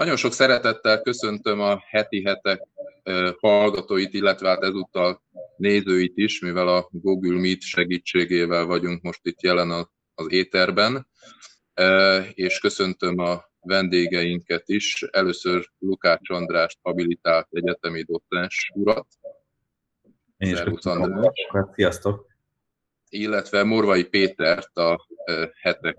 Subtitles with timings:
[0.00, 2.62] Nagyon sok szeretettel köszöntöm a heti hetek
[3.38, 5.22] hallgatóit, illetve hát ezúttal
[5.56, 9.70] nézőit is, mivel a Google Meet segítségével vagyunk most itt jelen
[10.14, 11.06] az éterben,
[12.32, 15.02] és köszöntöm a vendégeinket is.
[15.10, 19.06] Először Lukács Andrást, habilitált egyetemi docens urat.
[20.36, 21.32] Én is köszönöm.
[21.74, 22.28] Sziasztok!
[23.08, 25.06] Illetve Morvai Pétert, a
[25.60, 25.96] hetek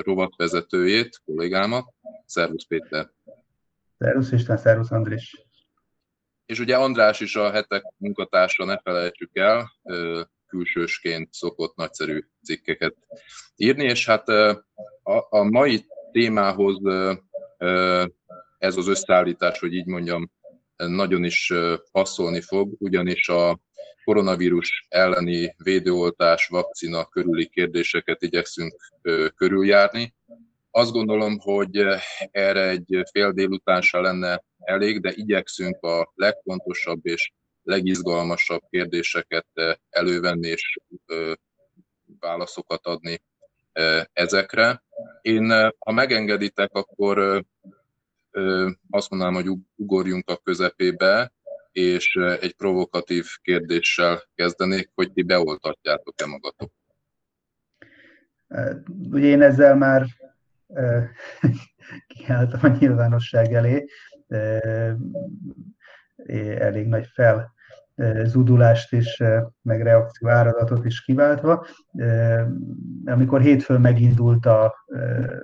[0.00, 1.94] rovatvezetőjét, kollégámat.
[2.26, 3.10] Szervusz Péter!
[4.02, 5.46] Szervusz Isten, szervusz Andris!
[6.46, 9.72] És ugye András is a hetek munkatársa, ne felejtsük el,
[10.46, 12.96] külsősként szokott nagyszerű cikkeket
[13.56, 14.28] írni, és hát
[15.28, 16.78] a mai témához
[18.58, 20.30] ez az összeállítás, hogy így mondjam,
[20.76, 21.52] nagyon is
[21.92, 23.60] passzolni fog, ugyanis a
[24.04, 28.74] koronavírus elleni védőoltás, vakcina körüli kérdéseket igyekszünk
[29.34, 30.14] körüljárni.
[30.70, 31.84] Azt gondolom, hogy
[32.30, 39.46] erre egy fél délután se lenne elég, de igyekszünk a legfontosabb és legizgalmasabb kérdéseket
[39.90, 40.78] elővenni és
[42.20, 43.22] válaszokat adni
[44.12, 44.82] ezekre.
[45.22, 47.44] Én, ha megengeditek, akkor
[48.90, 51.32] azt mondanám, hogy ugorjunk a közepébe,
[51.72, 56.72] és egy provokatív kérdéssel kezdenék, hogy ti beoltatjátok-e magatok?
[59.10, 60.06] Ugye én ezzel már
[62.06, 63.86] kiálltam a nyilvánosság elé,
[66.58, 67.52] elég nagy fel
[68.24, 69.22] zudulást és
[69.62, 71.66] meg reakció áradatot is kiváltva.
[73.04, 74.74] Amikor hétfőn megindult a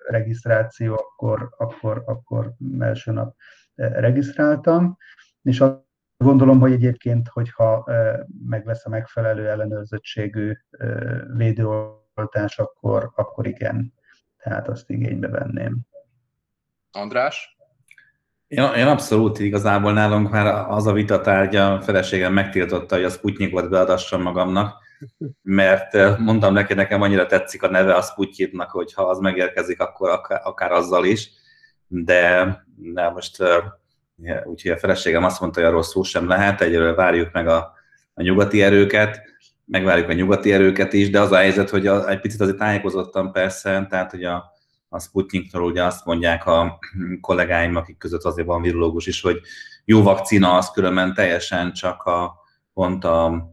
[0.09, 3.35] regisztráció, akkor, akkor, akkor első nap
[3.75, 4.97] regisztráltam,
[5.43, 5.85] és azt
[6.25, 7.91] gondolom, hogy egyébként, hogyha
[8.47, 10.53] megvesz a megfelelő ellenőrzöttségű
[11.37, 13.95] védőoltás, akkor, akkor igen,
[14.47, 15.79] tehát azt igénybe venném.
[16.91, 17.57] András?
[18.47, 23.09] Én, én abszolút igazából nálunk már az a vita tárgya, a feleségem megtiltotta, hogy a
[23.09, 24.83] Sputnikot beadassam magamnak,
[25.43, 30.11] mert mondtam neki, nekem annyira tetszik a neve a Sputniknak, hogy ha az megérkezik, akkor
[30.11, 31.31] akár, akár azzal is,
[31.87, 32.47] de,
[32.77, 33.43] de most
[34.45, 37.73] úgyhogy a feleségem azt mondta, hogy arról szó sem lehet, egyről várjuk meg a,
[38.15, 39.21] a nyugati erőket,
[39.67, 43.33] megvárjuk a nyugati erőket is, de az a helyzet, hogy a, egy picit azért tájékozottam
[43.33, 44.45] persze, tehát hogy a,
[44.89, 46.79] a Sputniktól ugye azt mondják a
[47.21, 49.41] kollégáim, akik között azért van virológus is, hogy
[49.85, 52.35] jó vakcina az különben teljesen csak a
[52.75, 53.51] pont a,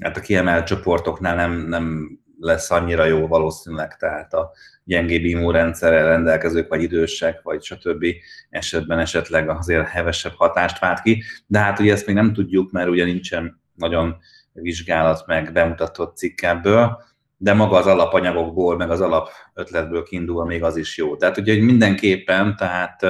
[0.00, 4.50] hát a kiemelt csoportoknál nem, nem lesz annyira jó valószínűleg, tehát a
[4.84, 8.06] gyengébb immunrendszerrel rendelkezők, vagy idősek, vagy stb.
[8.50, 12.88] esetben esetleg azért hevesebb hatást vált ki, de hát ugye ezt még nem tudjuk, mert
[12.88, 14.16] ugye nincsen nagyon
[14.52, 17.02] vizsgálat meg bemutatott cikk ebből,
[17.36, 21.16] de maga az alapanyagokból, meg az alap ötletből kiindulva még az is jó.
[21.16, 23.06] Tehát ugye hogy mindenképpen, tehát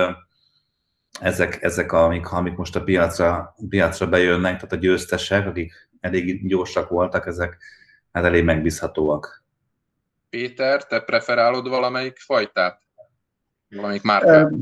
[1.21, 6.89] ezek, ezek amik, amik most a piacra, piacra bejönnek, tehát a győztesek, akik elég gyorsak
[6.89, 7.57] voltak, ezek
[8.13, 9.45] hát elég megbízhatóak.
[10.31, 12.83] Péter, te preferálod valamelyik fajtát?
[13.69, 14.53] Valamelyik márkát?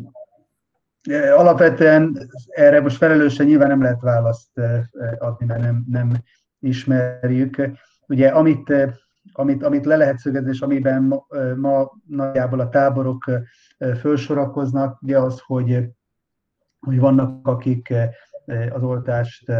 [1.37, 4.61] Alapvetően erre most felelősen nyilván nem lehet választ
[5.19, 6.13] adni, mert nem, nem
[6.61, 7.71] ismerjük.
[8.07, 8.73] Ugye amit
[9.33, 11.27] amit, amit le lehet szögezni, és amiben ma,
[11.57, 13.25] ma nagyjából a táborok
[13.79, 15.89] felsorakoznak, ugye az, hogy,
[16.81, 17.95] hogy vannak, akik
[18.71, 19.53] az oltást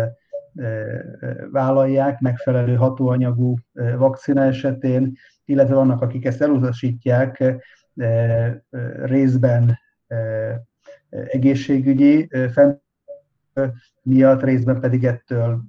[1.51, 7.55] vállalják megfelelő hatóanyagú vakcina esetén, illetve vannak, akik ezt elutasítják
[9.03, 9.79] részben
[11.09, 12.83] egészségügyi fent
[14.09, 15.61] miatt, részben pedig ettől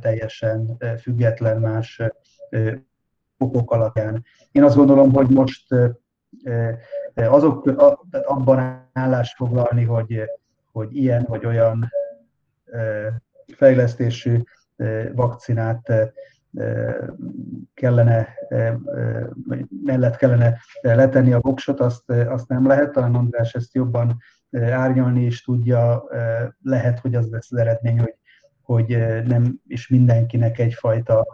[0.00, 2.02] teljesen független más
[3.38, 4.24] okok alapján.
[4.52, 5.74] Én azt gondolom, hogy most
[7.14, 7.66] azok
[8.24, 10.22] abban állás foglalni, hogy,
[10.72, 11.88] hogy ilyen vagy olyan
[13.56, 14.42] fejlesztésű
[15.12, 15.92] vakcinát
[17.74, 18.28] kellene,
[19.84, 24.16] mellett kellene letenni a voksot, azt, azt nem lehet, talán András ezt jobban
[24.62, 26.04] árnyalni is tudja,
[26.62, 28.16] lehet, hogy az lesz az eredmény, hogy,
[28.62, 28.86] hogy
[29.26, 31.26] nem is mindenkinek egyfajta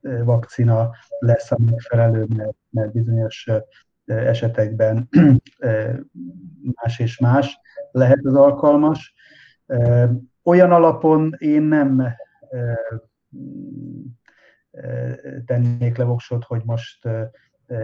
[0.00, 3.48] vakcina lesz a megfelelő, mert, mert bizonyos
[4.04, 5.08] esetekben
[6.62, 7.58] más és más
[7.90, 9.14] lehet az alkalmas.
[10.42, 12.14] Olyan alapon én nem
[15.46, 17.08] tennék le voksot, hogy most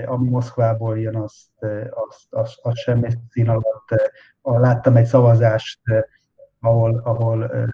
[0.06, 1.48] ami Moszkvából jön, azt,
[1.90, 4.10] azt, azt, azt semmi szín alatt.
[4.42, 5.80] Láttam egy szavazást,
[6.60, 7.68] ahol, ahol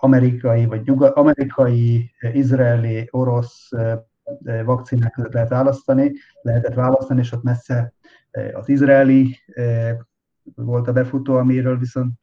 [0.00, 3.68] amerikai, vagy nyugat, amerikai, izraeli, orosz
[4.64, 7.92] vakcinák között lehet választani, lehetett választani, és ott messze
[8.52, 9.36] az izraeli
[10.54, 12.18] volt a befutó, amiről viszont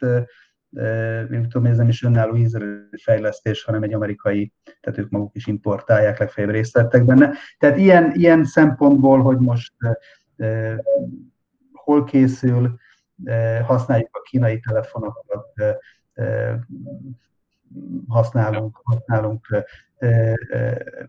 [1.31, 5.47] én tudom, ez nem is önálló izraeli fejlesztés, hanem egy amerikai, tehát ők maguk is
[5.47, 7.31] importálják, legfeljebb részt vettek benne.
[7.57, 9.73] Tehát ilyen, ilyen szempontból, hogy most
[10.37, 10.77] eh,
[11.73, 12.75] hol készül,
[13.23, 15.45] eh, használjuk a kínai telefonokat,
[16.13, 16.59] eh,
[18.07, 19.47] használunk, használunk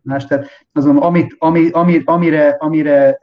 [0.02, 0.26] más.
[0.26, 3.18] Tehát azon, amit, ami, ami, amire, amire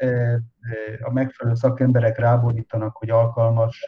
[1.01, 3.85] a megfelelő szakemberek rábódítanak, hogy alkalmas,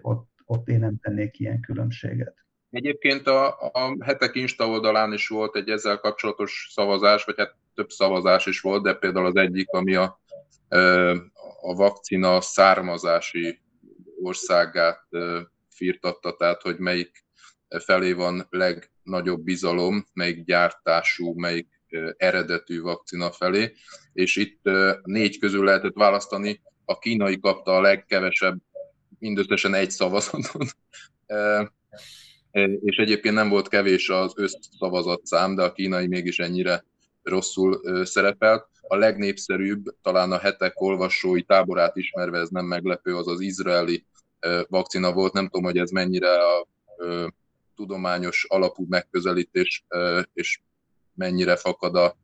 [0.00, 2.44] ott, ott én nem tennék ilyen különbséget.
[2.70, 7.90] Egyébként a, a hetek Insta oldalán is volt egy ezzel kapcsolatos szavazás, vagy hát több
[7.90, 10.20] szavazás is volt, de például az egyik, ami a,
[11.60, 13.60] a vakcina származási
[14.22, 15.08] országát
[15.70, 17.24] firtatta, tehát hogy melyik
[17.68, 21.68] felé van legnagyobb bizalom, melyik gyártású, melyik
[22.16, 23.72] eredetű vakcina felé,
[24.12, 24.60] és itt
[25.02, 28.58] négy közül lehetett választani, a kínai kapta a legkevesebb,
[29.18, 30.76] mindösszesen egy szavazatot,
[32.84, 36.84] és egyébként nem volt kevés az összszavazatszám, de a kínai mégis ennyire
[37.22, 38.66] rosszul szerepelt.
[38.88, 44.04] A legnépszerűbb, talán a hetek olvasói táborát ismerve ez nem meglepő, az az izraeli
[44.68, 45.32] vakcina volt.
[45.32, 46.66] Nem tudom, hogy ez mennyire a
[47.76, 49.84] tudományos alapú megközelítés,
[50.32, 50.60] és
[51.14, 52.16] mennyire fakad a,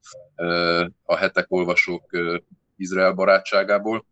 [1.05, 2.11] a hetek olvasók
[2.77, 4.05] Izrael barátságából.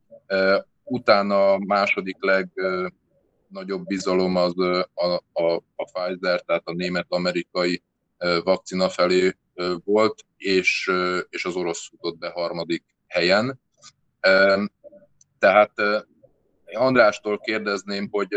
[0.91, 7.83] Utána a második legnagyobb bizalom az a, a, a Pfizer, tehát a német-amerikai
[8.45, 9.37] vakcina felé
[9.85, 10.91] volt, és,
[11.29, 13.61] és az orosz futott be harmadik helyen.
[15.39, 15.73] Tehát
[16.73, 18.35] Andrástól kérdezném, hogy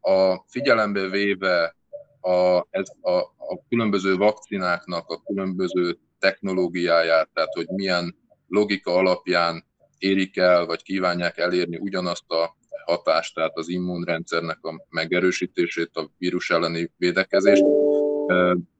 [0.00, 1.76] a figyelembe véve
[2.20, 8.16] a, ez a, a különböző vakcináknak a különböző technológiáját, tehát hogy milyen
[8.48, 9.68] logika alapján
[10.00, 16.50] érik el, vagy kívánják elérni ugyanazt a hatást, tehát az immunrendszernek a megerősítését, a vírus
[16.50, 17.64] elleni védekezést.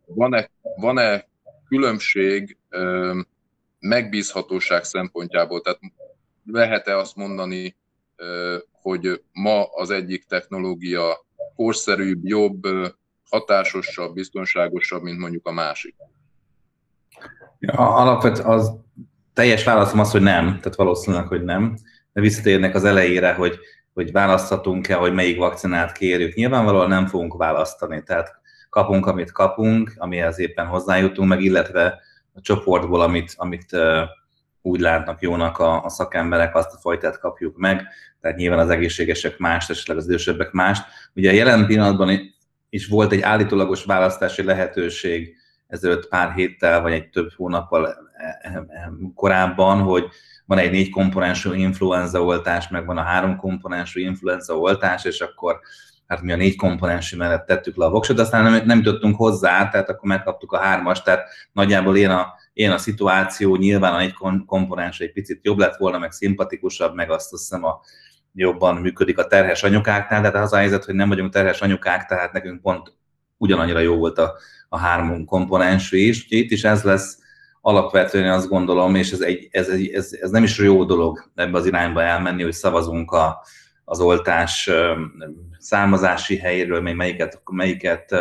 [0.07, 1.29] Van-e, van-e
[1.69, 2.57] különbség
[3.79, 5.61] megbízhatóság szempontjából?
[5.61, 5.81] Tehát
[6.45, 7.77] lehet-e azt mondani,
[8.73, 11.27] hogy ma az egyik technológia
[11.57, 12.67] korszerűbb, jobb,
[13.31, 15.95] hatásosabb, biztonságosabb, mint mondjuk a másik?
[17.59, 18.73] Ja, alapvetően az
[19.35, 21.77] teljes válaszom az, hogy nem, tehát valószínűleg, hogy nem.
[22.13, 23.59] De visszatérnek az elejére, hogy,
[23.93, 26.35] hogy választhatunk-e, hogy melyik vakcinát kérjük.
[26.35, 28.39] Nyilvánvalóan nem fogunk választani, tehát
[28.71, 32.01] kapunk, amit kapunk, amihez éppen hozzájutunk, meg illetve
[32.35, 33.77] a csoportból, amit, amit
[34.63, 37.87] úgy látnak jónak a, a szakemberek, azt a fajtát kapjuk meg,
[38.21, 40.85] tehát nyilván az egészségesek mást, esetleg az idősebbek mást.
[41.15, 42.35] Ugye a jelen pillanatban
[42.69, 45.37] is volt egy állítólagos választási lehetőség
[45.71, 47.95] ezelőtt pár héttel, vagy egy több hónappal e,
[48.43, 50.09] e, e, korábban, hogy
[50.47, 55.61] van egy négy komponensú influenza oltás, meg van a három komponensú influenza oltás, és akkor
[56.07, 59.69] hát mi a négy komponensű mellett tettük le a voksot, aztán nem, nem jutottunk hozzá,
[59.69, 64.15] tehát akkor megkaptuk a hármas, tehát nagyjából én a, én a szituáció, nyilván a négy
[64.47, 67.81] komponens egy picit jobb lett volna, meg szimpatikusabb, meg azt hiszem a
[68.33, 72.33] jobban működik a terhes anyukáknál, de az a helyzet, hogy nem vagyunk terhes anyukák, tehát
[72.33, 72.95] nekünk pont
[73.37, 74.35] ugyanannyira jó volt a,
[74.73, 76.23] a három komponensű is.
[76.23, 77.19] Úgyhogy itt is ez lesz
[77.61, 81.59] alapvetően azt gondolom, és ez, egy, ez, egy, ez, ez nem is jó dolog ebbe
[81.59, 83.45] az irányba elmenni, hogy szavazunk a,
[83.85, 84.71] az oltás
[85.59, 88.15] származási helyéről, még melyiket, melyiket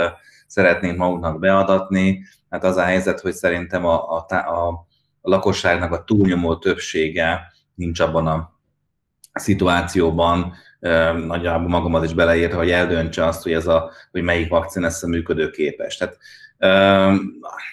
[0.47, 2.23] szeretnénk magunknak beadatni.
[2.49, 4.67] Hát az a helyzet, hogy szerintem a, a, a,
[5.21, 8.59] a lakosságnak a túlnyomó többsége nincs abban a
[9.33, 10.53] szituációban,
[11.25, 15.07] nagyjából magamat is beleírta, hogy eldöntse azt, hogy, ez a, hogy melyik vakcina lesz a
[15.07, 15.97] működőképes.
[15.97, 16.17] Tehát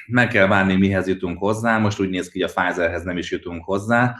[0.06, 1.78] meg kell várni, mihez jutunk hozzá.
[1.78, 4.16] Most úgy néz ki, hogy a Pfizerhez nem is jutunk hozzá.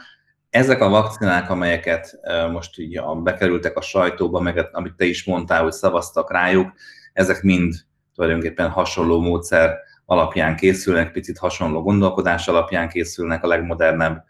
[0.49, 2.19] Ezek a vakcinák, amelyeket
[2.51, 6.71] most így bekerültek a sajtóba, meg amit te is mondtál, hogy szavaztak rájuk,
[7.13, 7.73] ezek mind
[8.15, 14.23] tulajdonképpen hasonló módszer alapján készülnek, picit hasonló gondolkodás alapján készülnek, a legmodernebb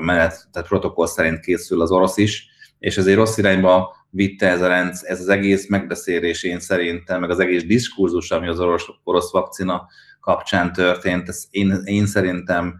[0.00, 2.46] menet, tehát protokoll szerint készül az orosz is,
[2.78, 7.30] és ezért rossz irányba vitte ez, a rendsz, ez az egész megbeszélés én szerintem, meg
[7.30, 9.86] az egész diskurzus, ami az orosz, orosz vakcina
[10.20, 12.76] kapcsán történt, ez én, én szerintem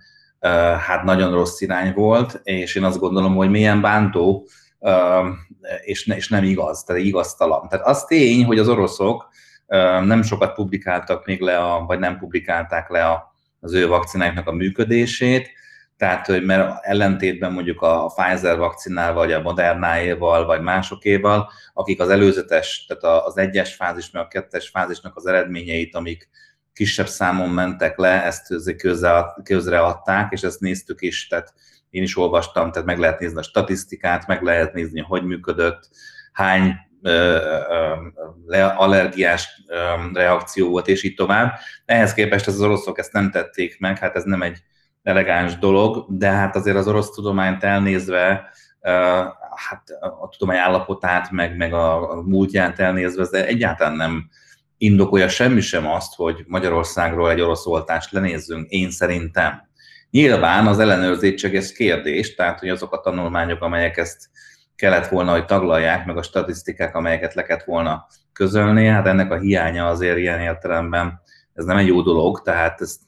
[0.86, 4.46] hát nagyon rossz irány volt, és én azt gondolom, hogy milyen bántó,
[5.84, 7.68] és, ne, és nem igaz, tehát igaztalan.
[7.68, 9.28] Tehát az tény, hogy az oroszok
[10.04, 14.52] nem sokat publikáltak még le, a, vagy nem publikálták le a, az ő vakcináknak a
[14.52, 15.50] működését,
[16.04, 22.08] tehát, hogy mert ellentétben mondjuk a Pfizer vakcinával, vagy a Modernáéval, vagy másokéval, akik az
[22.08, 26.28] előzetes, tehát az egyes fázis, meg a kettes fázisnak az eredményeit, amik
[26.72, 28.46] kisebb számon mentek le, ezt
[28.76, 31.54] közre, közre adták, és ezt néztük is, tehát
[31.90, 35.88] én is olvastam, tehát meg lehet nézni a statisztikát, meg lehet nézni, hogy működött,
[36.32, 36.74] hány
[38.76, 39.62] allergiás
[40.12, 41.54] reakció volt, és így tovább.
[41.84, 44.62] Ehhez képest az oroszok ezt nem tették meg, hát ez nem egy
[45.04, 48.50] elegáns dolog, de hát azért az orosz tudományt elnézve,
[49.68, 49.82] hát
[50.20, 54.28] a tudomány állapotát, meg, meg a múltját elnézve, ez egyáltalán nem
[54.78, 59.68] indokolja semmi sem azt, hogy Magyarországról egy orosz oltást lenézzünk, én szerintem.
[60.10, 64.30] Nyilván az ellenőrzés csak ez kérdés, tehát hogy azok a tanulmányok, amelyek ezt
[64.76, 69.38] kellett volna, hogy taglalják, meg a statisztikák, amelyeket le kellett volna közölni, hát ennek a
[69.38, 71.22] hiánya azért ilyen értelemben
[71.54, 73.00] ez nem egy jó dolog, tehát ezt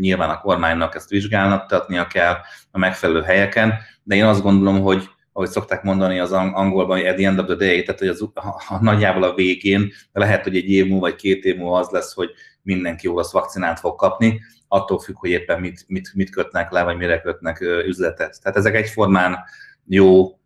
[0.00, 2.36] nyilván a kormánynak ezt vizsgáltatnia kell
[2.70, 7.16] a megfelelő helyeken, de én azt gondolom, hogy ahogy szokták mondani az angolban, hogy at
[7.16, 8.22] the end of the day, tehát hogy az,
[8.68, 12.14] a, nagyjából a végén lehet, hogy egy év múlva vagy két év múlva az lesz,
[12.14, 12.30] hogy
[12.62, 16.96] mindenki orosz vakcinát fog kapni, attól függ, hogy éppen mit, mit, mit kötnek le, vagy
[16.96, 18.42] mire kötnek üzletet.
[18.42, 19.38] Tehát ezek egyformán
[19.86, 20.38] jó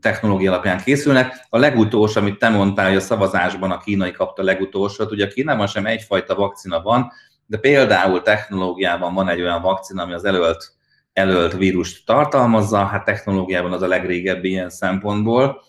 [0.00, 1.46] technológia alapján készülnek.
[1.48, 5.66] A legutolsó, amit te mondtál, hogy a szavazásban a kínai kapta legutolsót, ugye a Kínában
[5.66, 7.12] sem egyfajta vakcina van,
[7.46, 10.72] de például technológiában van egy olyan vakcina, ami az előtt,
[11.12, 15.62] előtt vírust tartalmazza, hát technológiában az a legrégebbi ilyen szempontból,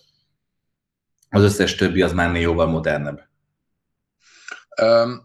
[1.29, 3.21] az összes többi az már jóval modernebb.
[4.81, 5.23] Um,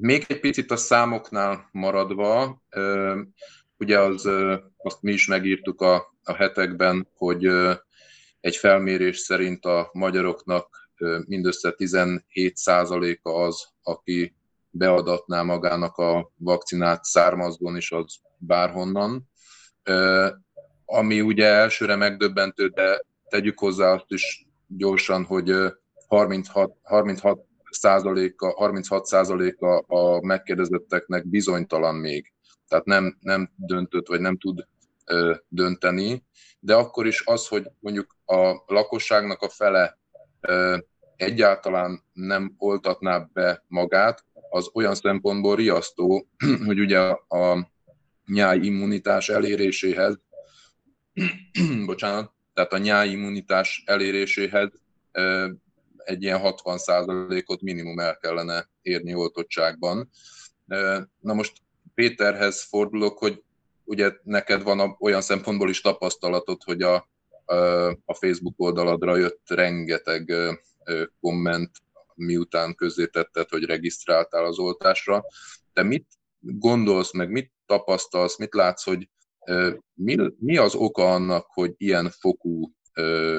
[0.00, 3.34] még egy picit a számoknál maradva, um,
[3.78, 4.28] ugye az,
[4.76, 7.46] azt mi is megírtuk a, a hetekben, hogy
[8.40, 10.90] egy felmérés szerint a magyaroknak
[11.26, 14.36] mindössze 17%-a az, aki
[14.72, 19.30] beadatná magának a vakcinát származgon is az bárhonnan.
[20.84, 25.54] Ami ugye elsőre megdöbbentő, de tegyük hozzá azt is gyorsan, hogy
[26.06, 32.32] 36, 36 százaléka, 36 százaléka a megkérdezetteknek bizonytalan még.
[32.68, 34.66] Tehát nem, nem döntött, vagy nem tud
[35.48, 36.24] dönteni,
[36.60, 39.98] de akkor is az, hogy mondjuk a lakosságnak a fele
[41.16, 46.28] egyáltalán nem oltatná be magát, az olyan szempontból riasztó,
[46.66, 47.70] hogy ugye a
[48.26, 50.20] nyáj immunitás eléréséhez,
[51.86, 54.70] bocsánat, tehát a nyáj immunitás eléréséhez
[55.96, 60.10] egy ilyen 60%-ot minimum el kellene érni oltottságban.
[61.20, 61.52] Na most
[61.94, 63.42] Péterhez fordulok, hogy
[63.84, 66.94] ugye neked van olyan szempontból is tapasztalatod, hogy a,
[68.04, 70.34] a Facebook oldaladra jött rengeteg
[71.20, 71.70] komment,
[72.14, 75.24] miután közzétetted, hogy regisztráltál az oltásra.
[75.72, 76.06] Te mit
[76.38, 79.08] gondolsz, meg mit tapasztalsz, mit látsz, hogy
[79.94, 82.72] mi, mi az oka annak, hogy ilyen fokú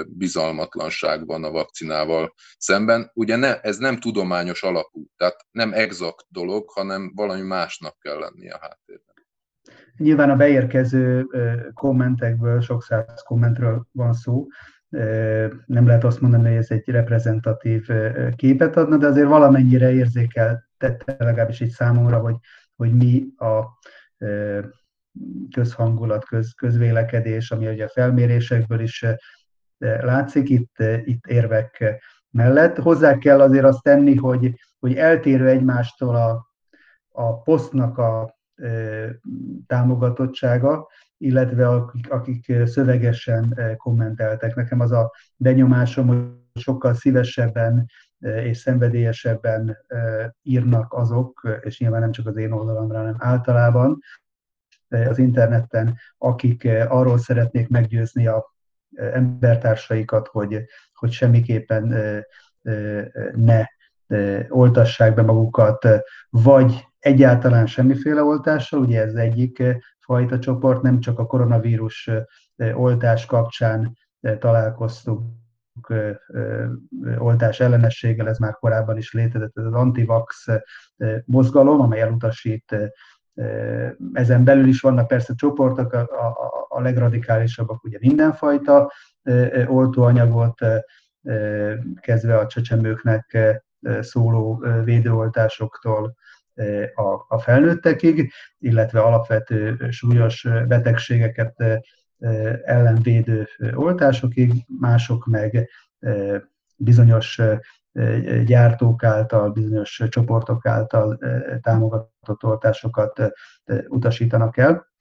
[0.08, 3.12] bizalmatlanság van a vakcinával szemben.
[3.14, 8.54] Ugye ne, ez nem tudományos alapú, tehát nem exakt dolog, hanem valami másnak kell lennie
[8.54, 9.14] a háttérben.
[9.98, 11.28] Nyilván a beérkező
[11.74, 14.48] kommentekből, sok száz kommentről van szó,
[15.66, 17.88] nem lehet azt mondani, hogy ez egy reprezentatív
[18.36, 22.36] képet adna, de azért valamennyire érzékeltette legalábbis így számomra, hogy,
[22.76, 23.64] hogy mi a
[25.52, 29.06] közhangulat, köz, közvélekedés, ami ugye a felmérésekből is
[29.78, 32.78] látszik itt, itt érvek mellett.
[32.78, 36.48] Hozzá kell azért azt tenni, hogy, hogy eltérő egymástól a,
[37.12, 38.38] a posztnak a
[39.68, 40.88] támogatottsága,
[41.24, 44.56] illetve akik, akik szövegesen kommenteltek.
[44.56, 47.86] Nekem az a benyomásom, hogy sokkal szívesebben
[48.20, 49.78] és szenvedélyesebben
[50.42, 54.00] írnak azok, és nyilván nem csak az én oldalamra, hanem általában
[54.90, 58.56] az interneten, akik arról szeretnék meggyőzni a
[58.96, 61.96] embertársaikat, hogy, hogy semmiképpen
[63.36, 63.66] ne
[64.50, 65.88] oltassák be magukat,
[66.30, 69.64] vagy egyáltalán semmiféle oltással, ugye ez egyik
[70.00, 72.10] fajta csoport, nem csak a koronavírus
[72.74, 73.98] oltás kapcsán
[74.40, 75.22] találkoztunk
[77.18, 80.46] oltás ellenességgel, ez már korábban is létezett, ez az antivax
[81.26, 82.76] mozgalom, amely elutasít
[84.14, 88.92] ezen belül is vannak persze csoportok, a, a, a legradikálisabbak ugye mindenfajta
[89.68, 90.60] oltóanyagot,
[92.00, 93.38] kezdve a csecsemőknek
[94.02, 96.16] szóló védőoltásoktól
[97.28, 101.64] a, felnőttekig, illetve alapvető súlyos betegségeket
[102.66, 105.70] ellenvédő oltásokig, mások meg
[106.78, 107.42] bizonyos
[108.46, 111.20] gyártók által, bizonyos csoportok által
[111.62, 113.32] támogatott oltásokat
[113.88, 114.92] utasítanak el.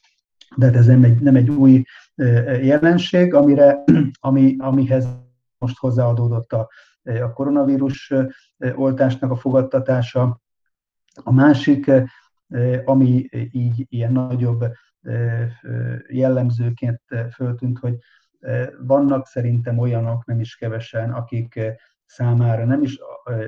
[0.56, 1.84] De hát ez nem egy, nem egy új
[2.62, 3.84] jelenség, amire,
[4.20, 5.06] ami, amihez
[5.58, 6.68] most hozzáadódott a,
[7.02, 8.12] a koronavírus
[8.74, 10.41] oltásnak a fogadtatása.
[11.14, 11.90] A másik,
[12.84, 14.64] ami így ilyen nagyobb
[16.08, 17.00] jellemzőként
[17.34, 17.96] föltűnt, hogy
[18.80, 21.60] vannak szerintem olyanok, nem is kevesen, akik
[22.04, 22.98] számára nem is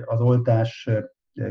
[0.04, 0.88] az oltás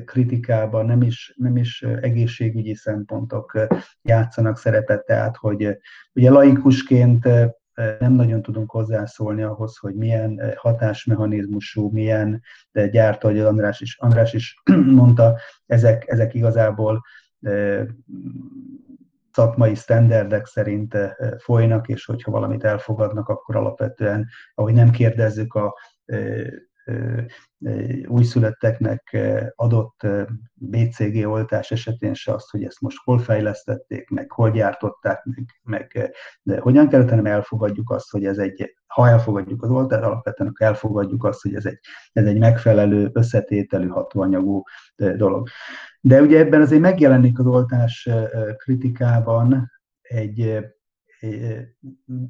[0.05, 3.67] kritikában nem is, nem is egészségügyi szempontok
[4.01, 5.77] játszanak szerepet, tehát hogy
[6.13, 7.29] ugye laikusként
[7.99, 12.41] nem nagyon tudunk hozzászólni ahhoz, hogy milyen hatásmechanizmusú, milyen
[12.91, 14.61] gyártó, hogy András is, András is
[15.01, 17.01] mondta, ezek, ezek igazából
[19.31, 20.97] szakmai sztenderdek szerint
[21.37, 25.75] folynak, és hogyha valamit elfogadnak, akkor alapvetően, ahogy nem kérdezzük a
[28.07, 29.17] újszülötteknek
[29.55, 30.07] adott
[30.53, 36.13] BCG oltás esetén se azt, hogy ezt most hol fejlesztették, meg hol gyártották, meg, meg
[36.41, 40.67] de hogyan kellett, hanem elfogadjuk azt, hogy ez egy, ha elfogadjuk az oltást, alapvetően akkor
[40.67, 41.79] elfogadjuk azt, hogy ez egy,
[42.11, 44.63] ez egy megfelelő összetételű hatóanyagú
[44.95, 45.47] dolog.
[46.01, 48.09] De ugye ebben azért megjelenik az oltás
[48.57, 49.71] kritikában
[50.01, 50.59] egy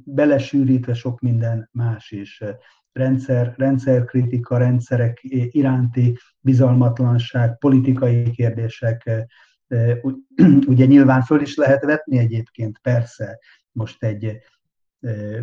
[0.04, 2.44] belesűrítve sok minden más is.
[2.92, 5.20] Rendszer, rendszerkritika, rendszerek
[5.52, 9.10] iránti bizalmatlanság, politikai kérdések,
[10.68, 13.40] ugye nyilván föl is lehet vetni egyébként, persze,
[13.72, 14.42] most egy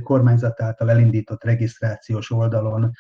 [0.03, 2.93] kormányzat által elindított regisztrációs oldalon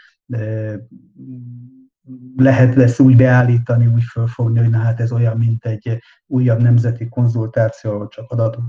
[2.36, 7.08] lehet lesz úgy beállítani, úgy fölfogni, hogy na hát ez olyan, mint egy újabb nemzeti
[7.08, 8.64] konzultáció, csak adatok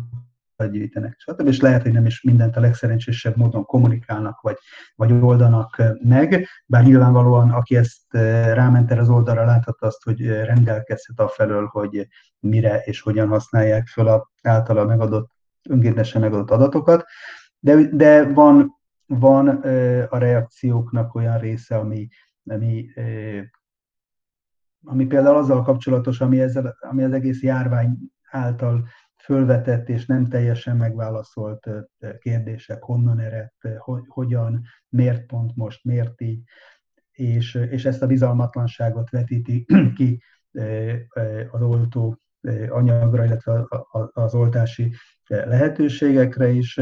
[0.68, 1.48] gyűjtenek, stb.
[1.48, 4.58] És lehet, hogy nem is mindent a legszerencsésebb módon kommunikálnak, vagy,
[4.96, 8.14] vagy oldanak meg, bár nyilvánvalóan, aki ezt
[8.54, 12.08] ráment erre az oldalra, láthatta azt, hogy rendelkezhet a felől, hogy
[12.40, 15.30] mire és hogyan használják föl a általa megadott,
[15.70, 17.06] önkéntesen megadott adatokat,
[17.60, 19.48] de, de van, van
[20.10, 22.08] a reakcióknak olyan része, ami,
[22.44, 22.90] ami
[24.84, 27.98] ami például azzal kapcsolatos, ami, ezzel, ami az egész járvány
[28.32, 28.88] által
[29.24, 31.70] fölvetett és nem teljesen megválaszolt
[32.20, 33.68] kérdések, honnan eredt,
[34.08, 36.42] hogyan, miért pont most, miért így,
[37.12, 39.66] és, és ezt a bizalmatlanságot vetíti
[39.98, 40.24] ki
[41.52, 42.18] az oltó
[42.70, 43.68] anyagra, illetve
[44.14, 44.94] az oltási
[45.28, 46.80] lehetőségekre is.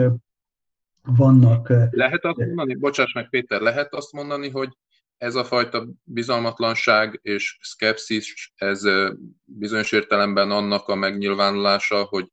[1.03, 1.69] Vannak...
[1.89, 4.77] Lehet azt mondani, bocsáss meg Péter, lehet azt mondani, hogy
[5.19, 8.81] ez a fajta bizalmatlanság és szkepszis, ez
[9.43, 12.31] bizonyos értelemben annak a megnyilvánulása, hogy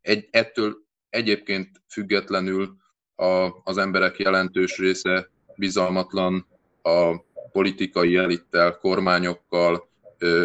[0.00, 0.76] egy, ettől
[1.08, 2.76] egyébként függetlenül
[3.14, 6.46] a, az emberek jelentős része bizalmatlan
[6.82, 7.16] a
[7.52, 9.88] politikai elittel, kormányokkal,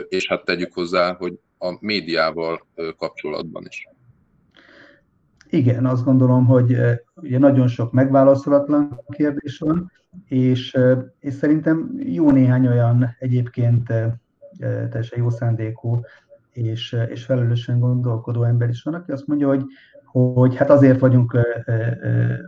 [0.07, 3.87] és hát tegyük hozzá, hogy a médiával kapcsolatban is.
[5.49, 6.77] Igen, azt gondolom, hogy
[7.15, 9.91] ugye nagyon sok megválaszolatlan kérdés van,
[10.25, 10.77] és,
[11.19, 13.93] és szerintem jó néhány olyan egyébként
[14.59, 15.99] teljesen jó szándékú
[16.51, 19.63] és, és felelősen gondolkodó ember is van, aki azt mondja, hogy,
[20.05, 21.37] hogy hát azért vagyunk,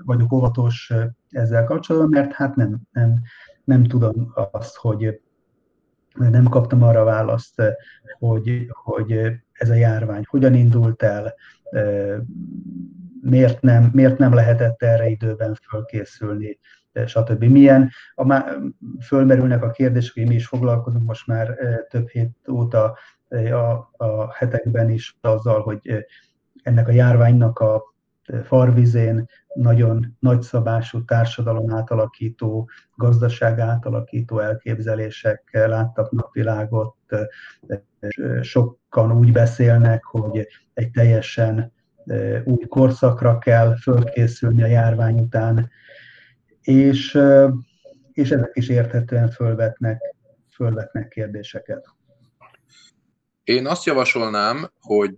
[0.03, 0.93] vagyunk óvatos
[1.29, 3.21] ezzel kapcsolatban, mert hát nem, nem,
[3.63, 5.21] nem tudom azt, hogy
[6.17, 7.61] nem kaptam arra választ,
[8.19, 9.19] hogy, hogy
[9.51, 11.33] ez a járvány hogyan indult el,
[13.21, 16.59] miért nem, miért nem lehetett erre időben fölkészülni,
[17.05, 17.43] stb.
[17.43, 18.45] Milyen, a, má,
[19.01, 21.57] fölmerülnek a kérdések, hogy mi is foglalkozunk most már
[21.89, 22.97] több hét óta
[23.51, 26.05] a, a hetekben is azzal, hogy
[26.63, 27.83] ennek a járványnak a
[28.43, 36.95] farvizén nagyon nagyszabású társadalom átalakító, gazdaság átalakító elképzelések láttak napvilágot.
[38.41, 41.73] Sokan úgy beszélnek, hogy egy teljesen
[42.43, 45.69] új korszakra kell fölkészülni a járvány után,
[46.61, 47.19] és,
[48.11, 50.15] és ezek is érthetően fölvetnek,
[50.53, 51.85] fölvetnek kérdéseket.
[53.43, 55.15] Én azt javasolnám, hogy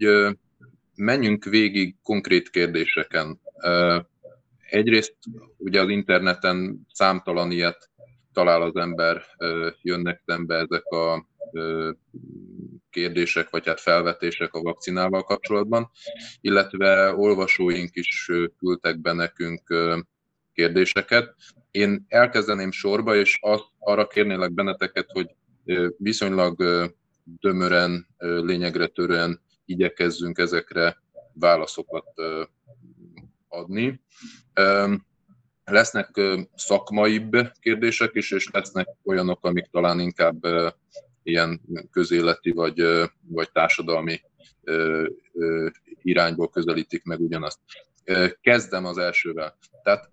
[1.02, 3.40] menjünk végig konkrét kérdéseken.
[4.70, 5.16] Egyrészt
[5.58, 7.90] ugye az interneten számtalan ilyet
[8.34, 9.24] talál az ember,
[9.82, 11.28] jönnek szembe ezek a
[12.90, 15.92] kérdések, vagy hát felvetések a vakcinával kapcsolatban,
[16.42, 19.76] illetve olvasóink is küldtek be nekünk
[20.54, 21.36] kérdéseket.
[21.72, 25.28] Én elkezdeném sorba, és azt, arra kérnélek benneteket, hogy
[25.98, 26.64] viszonylag
[27.40, 30.98] tömören, lényegre törően igyekezzünk ezekre
[31.34, 32.08] válaszokat
[33.48, 34.02] adni.
[35.64, 36.22] Lesznek
[36.56, 40.46] szakmaibb kérdések is, és lesznek olyanok, amik talán inkább
[41.24, 44.22] ilyen közéleti vagy, vagy társadalmi
[46.02, 47.60] irányból közelítik meg ugyanazt.
[48.42, 49.58] Kezdem az elsővel.
[49.84, 50.10] Tehát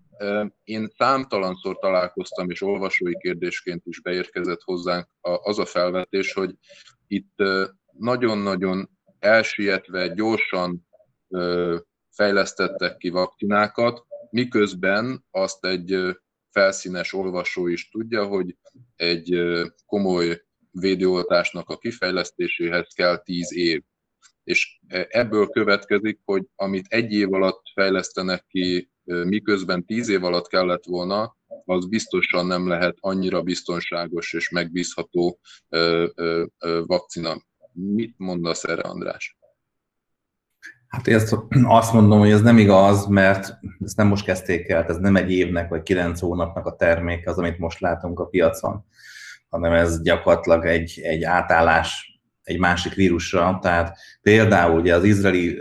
[0.63, 6.55] én számtalanszor találkoztam, és olvasói kérdésként is beérkezett hozzánk az a felvetés, hogy
[7.07, 7.43] itt
[7.97, 8.89] nagyon-nagyon
[9.19, 10.87] elsietve, gyorsan
[12.09, 16.17] fejlesztettek ki vakcinákat, miközben azt egy
[16.51, 18.57] felszínes olvasó is tudja, hogy
[18.95, 19.41] egy
[19.85, 23.83] komoly védőoltásnak a kifejlesztéséhez kell 10 év.
[24.43, 30.85] És ebből következik, hogy amit egy év alatt fejlesztenek ki, miközben 10 év alatt kellett
[30.85, 35.39] volna, az biztosan nem lehet annyira biztonságos és megbízható
[36.85, 37.47] vakcina.
[37.79, 39.37] Mit mondasz erre, András?
[40.87, 41.19] Hát én
[41.63, 45.31] azt mondom, hogy ez nem igaz, mert ezt nem most kezdték el, ez nem egy
[45.31, 48.85] évnek vagy kilenc hónapnak a terméke az, amit most látunk a piacon,
[49.49, 53.59] hanem ez gyakorlatilag egy, egy átállás egy másik vírusra.
[53.61, 55.59] Tehát például ugye az izraeli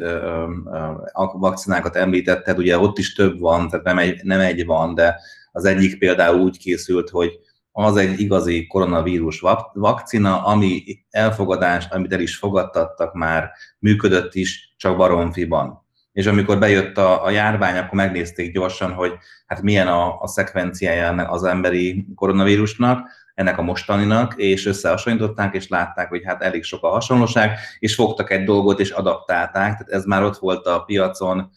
[1.33, 5.21] vakcinákat említetted, ugye ott is több van, tehát nem egy, nem egy van, de
[5.53, 7.39] az egyik például úgy készült, hogy
[7.81, 14.97] az egy igazi koronavírus vakcina, ami elfogadás, amit el is fogadtattak már, működött is, csak
[14.97, 15.87] baromfiban.
[16.13, 19.13] És amikor bejött a, a járvány, akkor megnézték gyorsan, hogy
[19.47, 26.09] hát milyen a, a szekvenciája az emberi koronavírusnak, ennek a mostaninak, és összehasonlították, és látták,
[26.09, 30.23] hogy hát elég sok a hasonlóság, és fogtak egy dolgot, és adaptálták, tehát ez már
[30.23, 31.51] ott volt a piacon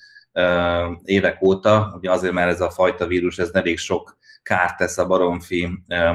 [1.03, 5.07] évek óta, ugye azért, mert ez a fajta vírus, ez elég sok kárt tesz a
[5.07, 5.69] baromfi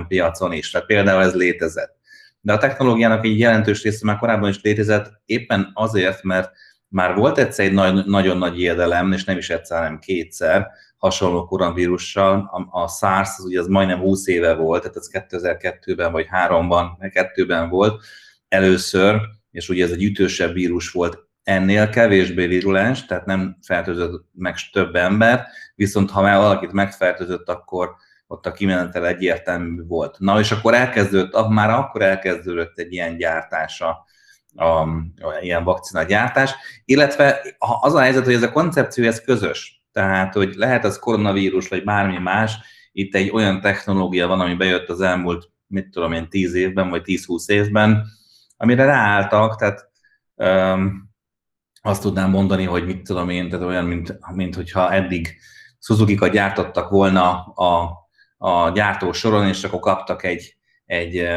[0.09, 0.71] piacon is.
[0.71, 1.97] Tehát például ez létezett.
[2.41, 6.51] De a technológiának egy jelentős része már korábban is létezett, éppen azért, mert
[6.89, 11.45] már volt egyszer egy nagy, nagyon nagy érdelem, és nem is egyszer, hanem kétszer, hasonló
[11.45, 12.51] koronavírussal.
[12.53, 16.87] A, a SARS az ugye az majdnem 20 éve volt, tehát ez 2002-ben vagy 3-ban,
[17.01, 18.05] 2-ben volt
[18.49, 24.57] először, és ugye ez egy ütősebb vírus volt, ennél kevésbé virulens, tehát nem fertőzött meg
[24.73, 27.95] több ember, viszont ha már valakit megfertőzött, akkor
[28.27, 30.19] ott a kimenetel egyértelmű volt.
[30.19, 34.05] Na és akkor elkezdődött, már akkor elkezdődött egy ilyen gyártása,
[34.57, 34.89] a,
[35.41, 37.41] ilyen vakcina gyártás, illetve
[37.81, 41.85] az a helyzet, hogy ez a koncepció ez közös, tehát hogy lehet az koronavírus, vagy
[41.85, 42.59] bármi más,
[42.93, 47.03] itt egy olyan technológia van, ami bejött az elmúlt, mit tudom én, 10 évben, vagy
[47.05, 48.07] 10-20 évben,
[48.57, 49.91] amire ráálltak, tehát
[50.35, 51.11] um,
[51.83, 55.37] azt tudnám mondani, hogy mit tudom én, tehát olyan, mint, mint hogyha eddig
[55.79, 57.91] Suzuki-kat gyártottak volna a,
[58.37, 61.29] a gyártó soron, és akkor kaptak egy, egy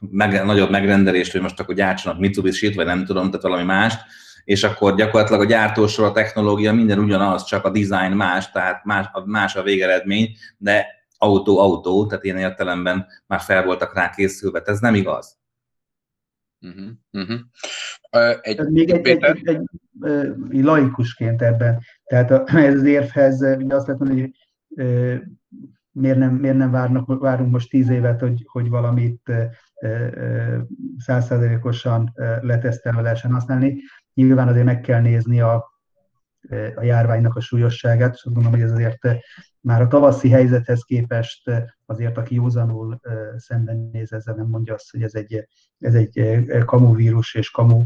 [0.00, 4.00] meg, nagyobb megrendelést, hogy most akkor gyártsanak Mitsubishi-t, vagy nem tudom, tehát valami mást,
[4.44, 9.06] és akkor gyakorlatilag a gyártósor, a technológia minden ugyanaz, csak a design más, tehát más,
[9.24, 10.86] más a végeredmény, de
[11.18, 14.62] autó-autó, tehát ilyen értelemben már fel voltak rá készülve.
[14.64, 15.38] Ez nem igaz.
[16.60, 17.40] Uh-huh, uh-huh.
[18.12, 19.60] Uh, egy, Még egy, egy, egy, egy,
[20.50, 21.80] egy laikusként ebben.
[22.04, 24.32] Tehát a, ez az érvhez ugye azt lehet mondani, hogy
[25.94, 29.32] miért nem, miért nem várnak, várunk most tíz évet, hogy, hogy valamit
[30.98, 33.76] százszerzelékosan letesztelve lehessen használni.
[34.14, 35.72] Nyilván azért meg kell nézni a,
[36.74, 39.08] a járványnak a súlyosságát, és azt gondolom, hogy ez azért
[39.60, 41.50] már a tavaszi helyzethez képest
[41.86, 43.00] azért, aki józanul
[43.36, 47.82] szembenéz ezzel, nem mondja azt, hogy ez egy, ez egy kamuvírus és kamu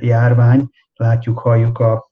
[0.00, 0.68] járvány.
[0.94, 2.10] Látjuk, halljuk a,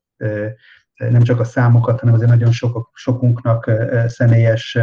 [0.97, 3.71] nem csak a számokat, hanem azért nagyon sok, sokunknak
[4.07, 4.79] személyes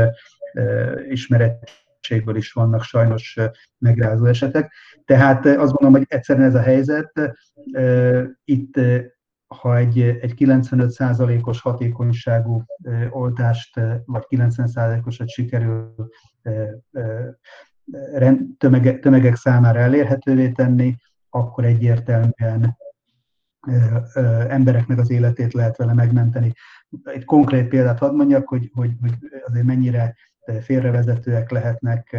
[1.10, 3.40] ismerettségből is vannak sajnos
[3.78, 4.74] megrázó esetek.
[5.06, 7.36] Tehát azt gondolom, hogy egyszerűen ez a helyzet,
[8.44, 8.80] itt
[9.48, 12.64] ha egy, egy 95%-os hatékonyságú
[13.10, 15.96] oltást, vagy 90%-osat sikerül
[19.02, 20.96] tömegek, számára elérhetővé tenni,
[21.30, 22.78] akkor egyértelműen
[24.48, 26.54] embereknek az életét lehet vele megmenteni.
[27.04, 29.14] Egy konkrét példát hadd mondjak, hogy, hogy, hogy
[29.46, 30.16] azért mennyire
[30.62, 32.18] félrevezetőek lehetnek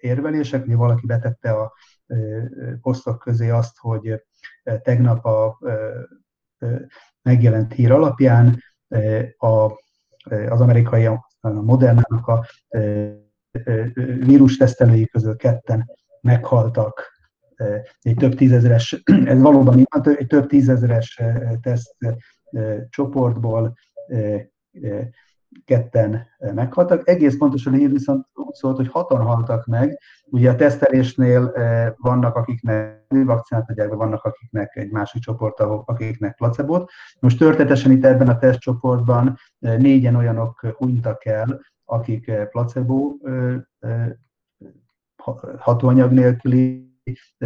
[0.00, 0.64] érvelések.
[0.64, 1.72] Ugye valaki betette a
[2.80, 4.24] posztok közé azt, hogy
[4.82, 5.58] tegnap a
[7.22, 8.62] megjelent hír alapján
[10.48, 12.46] az amerikai a Modernának a
[14.20, 17.10] vírus tesztelői közül ketten meghaltak
[18.00, 21.20] egy több tízezeres, ez valóban egy több tízezeres
[21.60, 21.96] teszt
[22.88, 23.74] csoportból
[25.64, 27.08] ketten meghaltak.
[27.08, 29.98] Egész pontosan így viszont úgy szólt, hogy hatan haltak meg.
[30.24, 31.52] Ugye a tesztelésnél
[31.96, 36.90] vannak, akiknek vakcinát adják, vannak, akiknek egy másik csoport, akiknek placebot.
[37.20, 43.16] Most történetesen itt ebben a tesztcsoportban négyen olyanok hunytak el, akik placebo
[45.58, 46.91] hatóanyag nélküli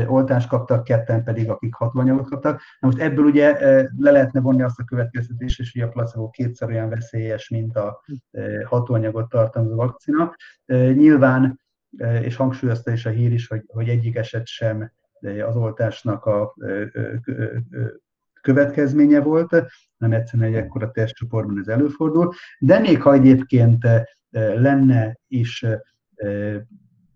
[0.06, 2.60] oltást kaptak, ketten pedig, akik hatóanyagot kaptak.
[2.80, 3.60] Na most ebből ugye
[3.96, 8.04] le lehetne vonni azt a következtetést, és hogy a placebo kétszer olyan veszélyes, mint a
[8.64, 10.34] hatóanyagot tartalmazó vakcina.
[10.92, 11.60] Nyilván,
[12.22, 14.92] és hangsúlyozta is a hír is, hogy, hogy egyik eset sem
[15.46, 16.54] az oltásnak a
[18.40, 19.64] következménye volt,
[19.96, 23.86] nem egyszerűen egy ekkora testcsoportban ez előfordul, de még ha egyébként
[24.30, 25.66] lenne is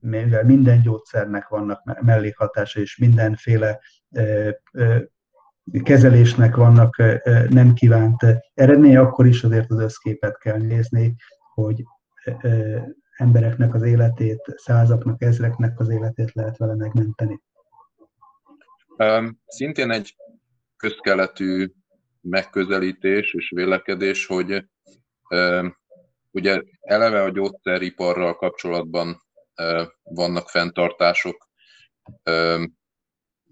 [0.00, 3.80] mivel minden gyógyszernek vannak mellékhatása, és mindenféle
[5.82, 6.96] kezelésnek vannak
[7.48, 11.14] nem kívánt eredménye, akkor is azért az összképet kell nézni,
[11.54, 11.82] hogy
[13.16, 17.40] embereknek az életét, százaknak, ezreknek az életét lehet vele megmenteni.
[19.46, 20.16] Szintén egy
[20.76, 21.72] közkeletű
[22.20, 24.68] megközelítés és vélekedés, hogy
[26.30, 29.22] ugye eleve a gyógyszeriparral kapcsolatban
[30.02, 31.48] vannak fenntartások,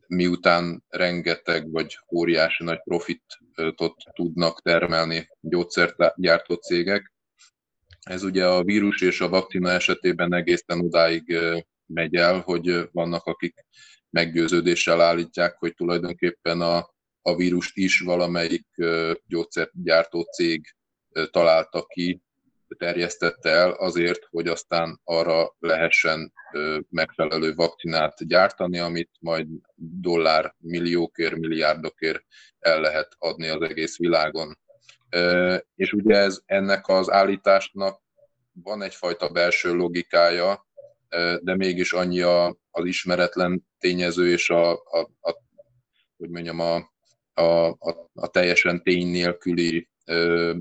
[0.07, 7.12] miután rengeteg vagy óriási nagy profitot tudnak termelni gyógyszergyártó cégek.
[8.01, 11.38] Ez ugye a vírus és a vakcina esetében egészen odáig
[11.87, 13.55] megy el, hogy vannak, akik
[14.11, 16.90] meggyőződéssel állítják, hogy tulajdonképpen a,
[17.23, 18.66] a vírust is valamelyik
[19.27, 20.75] gyógyszergyártó cég
[21.31, 22.23] találta ki,
[22.77, 26.33] terjesztette el azért, hogy aztán arra lehessen
[26.89, 32.23] megfelelő vakcinát gyártani, amit majd dollár milliókért, milliárdokért
[32.59, 34.59] el lehet adni az egész világon.
[35.75, 38.03] És ugye ez, ennek az állításnak
[38.53, 40.67] van egyfajta belső logikája,
[41.41, 45.47] de mégis annyi a, az ismeretlen tényező és a, a, a
[46.17, 46.77] hogy mondjam, a,
[47.35, 47.69] a,
[48.13, 49.89] a, teljesen tény nélküli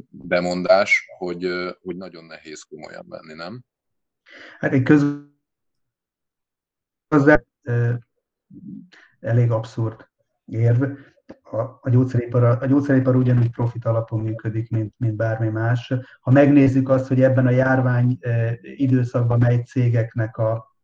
[0.10, 1.47] bemondás, hogy,
[1.81, 3.63] hogy nagyon nehéz komolyan venni, nem?
[4.60, 5.05] Hát egy köz
[9.19, 10.10] elég abszurd
[10.45, 10.83] érv.
[11.41, 15.93] A, a, gyógyszeripar, a gyógyszeripar ugyanúgy profit alapon működik, mint, mint bármi más.
[16.19, 18.19] Ha megnézzük azt, hogy ebben a járvány
[18.62, 20.75] időszakban mely cégeknek a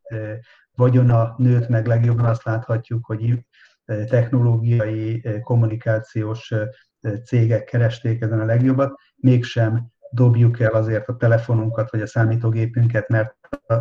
[0.75, 3.45] vagyona nőtt meg legjobban, azt láthatjuk, hogy
[3.85, 6.53] technológiai, kommunikációs
[7.25, 13.35] cégek keresték ezen a legjobbat, mégsem dobjuk el azért a telefonunkat vagy a számítógépünket, mert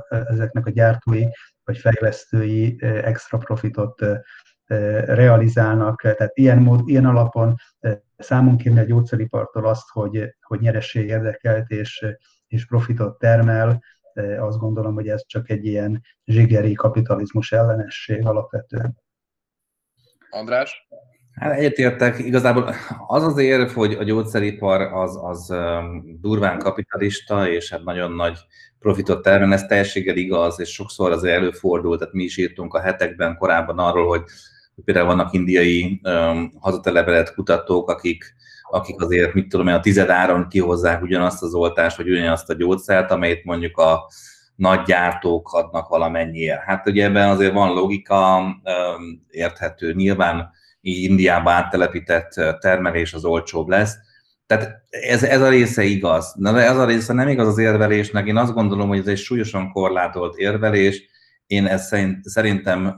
[0.09, 1.25] ezeknek a gyártói
[1.65, 4.05] vagy fejlesztői extra profitot
[5.05, 6.01] realizálnak.
[6.01, 7.55] Tehát ilyen, mód, ilyen alapon
[8.19, 12.07] számon kérni a gyógyszeripartól azt, hogy, hogy nyeresség érdekelt és,
[12.47, 13.83] és profitot termel,
[14.39, 19.01] azt gondolom, hogy ez csak egy ilyen zsigeri kapitalizmus ellenesség alapvetően.
[20.31, 20.89] András?
[21.35, 22.75] Hát egyetértek, igazából
[23.07, 25.55] az az érv, hogy a gyógyszeripar az, az
[26.21, 28.39] durván kapitalista, és hát nagyon nagy
[28.79, 33.37] profitot termel, ez teljességgel igaz, és sokszor azért előfordult, tehát mi is írtunk a hetekben
[33.37, 34.23] korábban arról, hogy
[34.85, 38.35] például vannak indiai um, hazatelevelet kutatók, akik,
[38.71, 43.11] akik azért, mit tudom én, a tizedáron kihozzák ugyanazt az oltást, vagy ugyanazt a gyógyszert,
[43.11, 44.07] amelyet mondjuk a
[44.57, 46.61] nagy gyártók adnak valamennyiért.
[46.61, 49.93] Hát ugye ebben azért van logika, um, érthető.
[49.93, 50.51] Nyilván
[50.83, 53.97] így Indiába áttelepített termelés az olcsóbb lesz.
[54.47, 56.35] Tehát ez, ez a része igaz.
[56.37, 58.27] Na de ez a része nem igaz az érvelésnek.
[58.27, 61.09] Én azt gondolom, hogy ez egy súlyosan korlátolt érvelés.
[61.47, 62.97] Én ez szerint, szerintem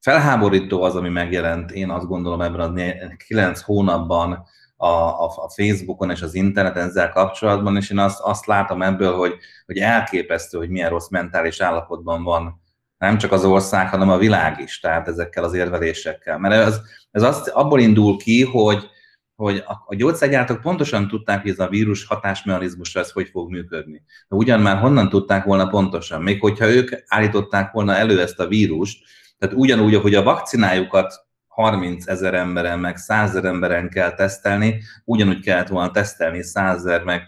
[0.00, 4.44] felháborító az, ami megjelent, én azt gondolom ebben a kilenc hónapban
[4.76, 9.12] a, a, a Facebookon és az interneten ezzel kapcsolatban, és én azt, azt látom ebből,
[9.12, 9.34] hogy,
[9.66, 12.60] hogy elképesztő, hogy milyen rossz mentális állapotban van
[13.00, 16.38] nem csak az ország, hanem a világ is, tehát ezekkel az érvelésekkel.
[16.38, 18.88] Mert ez, ez azt, abból indul ki, hogy,
[19.34, 24.02] hogy a, a gyógyszergyártók pontosan tudták, hogy ez a vírus hatásmechanizmusra ez hogy fog működni.
[24.28, 26.22] De ugyan már honnan tudták volna pontosan?
[26.22, 29.04] Még hogyha ők állították volna elő ezt a vírust,
[29.38, 35.40] tehát ugyanúgy, ahogy a vakcinájukat 30 ezer emberen, meg 100 ezer emberen kell tesztelni, ugyanúgy
[35.40, 37.22] kellett volna tesztelni 100 ezer, meg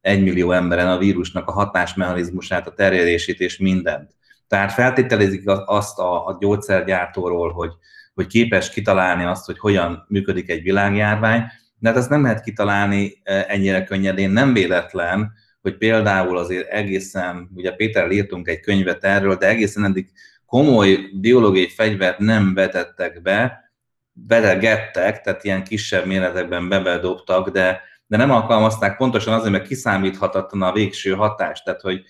[0.00, 4.14] 1 millió emberen a vírusnak a hatásmechanizmusát, a terjedését és mindent.
[4.48, 7.70] Tehát feltételezik azt a, a gyógyszergyártóról, hogy,
[8.14, 11.44] hogy képes kitalálni azt, hogy hogyan működik egy világjárvány,
[11.78, 14.30] de hát ezt nem lehet kitalálni e, ennyire könnyedén.
[14.30, 20.10] Nem véletlen, hogy például azért egészen, ugye Péter írtunk egy könyvet erről, de egészen eddig
[20.46, 23.70] komoly biológiai fegyvert nem vetettek be,
[24.12, 30.72] betegettek, tehát ilyen kisebb méretekben bebedobtak, de, de nem alkalmazták pontosan azért, mert kiszámíthatatlan a
[30.72, 32.04] végső hatás, tehát hogy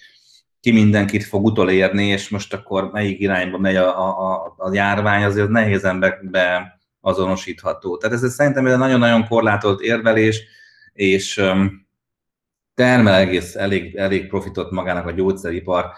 [0.64, 5.48] ki mindenkit fog utolérni, és most akkor melyik irányba megy a, a, a járvány, azért
[5.48, 7.96] nehézen be, be azonosítható.
[7.96, 10.42] Tehát ez szerintem egy nagyon-nagyon korlátolt érvelés,
[10.92, 11.42] és
[12.74, 15.92] termel egész elég, elég profitot magának a gyógyszeripar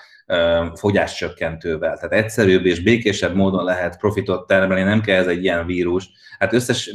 [0.75, 1.97] fogyáscsökkentővel.
[1.97, 6.09] Tehát egyszerűbb és békésebb módon lehet profitot termelni, nem kell ez egy ilyen vírus.
[6.39, 6.93] Hát összes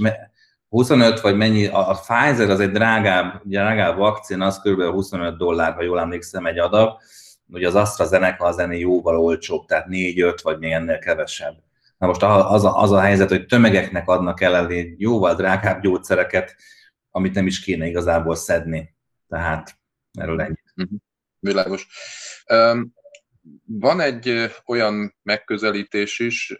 [0.70, 4.82] 25 vagy mennyi, a, a Pfizer az egy drágább, drágább vakcina, az kb.
[4.82, 6.98] 25 dollár, ha jól emlékszem, egy adag,
[7.52, 11.56] Ugye az AstraZeneca az ennél jóval olcsóbb, tehát 4-5 vagy még ennél kevesebb.
[11.98, 16.56] Na most az a, az a helyzet, hogy tömegeknek adnak el jóval drágább gyógyszereket,
[17.12, 18.96] amit nem is kéne igazából szedni.
[19.28, 19.80] Tehát
[20.12, 20.56] erről ennyi.
[20.76, 20.96] Mhm.
[21.40, 21.88] Világos.
[23.66, 26.58] Van egy olyan megközelítés is,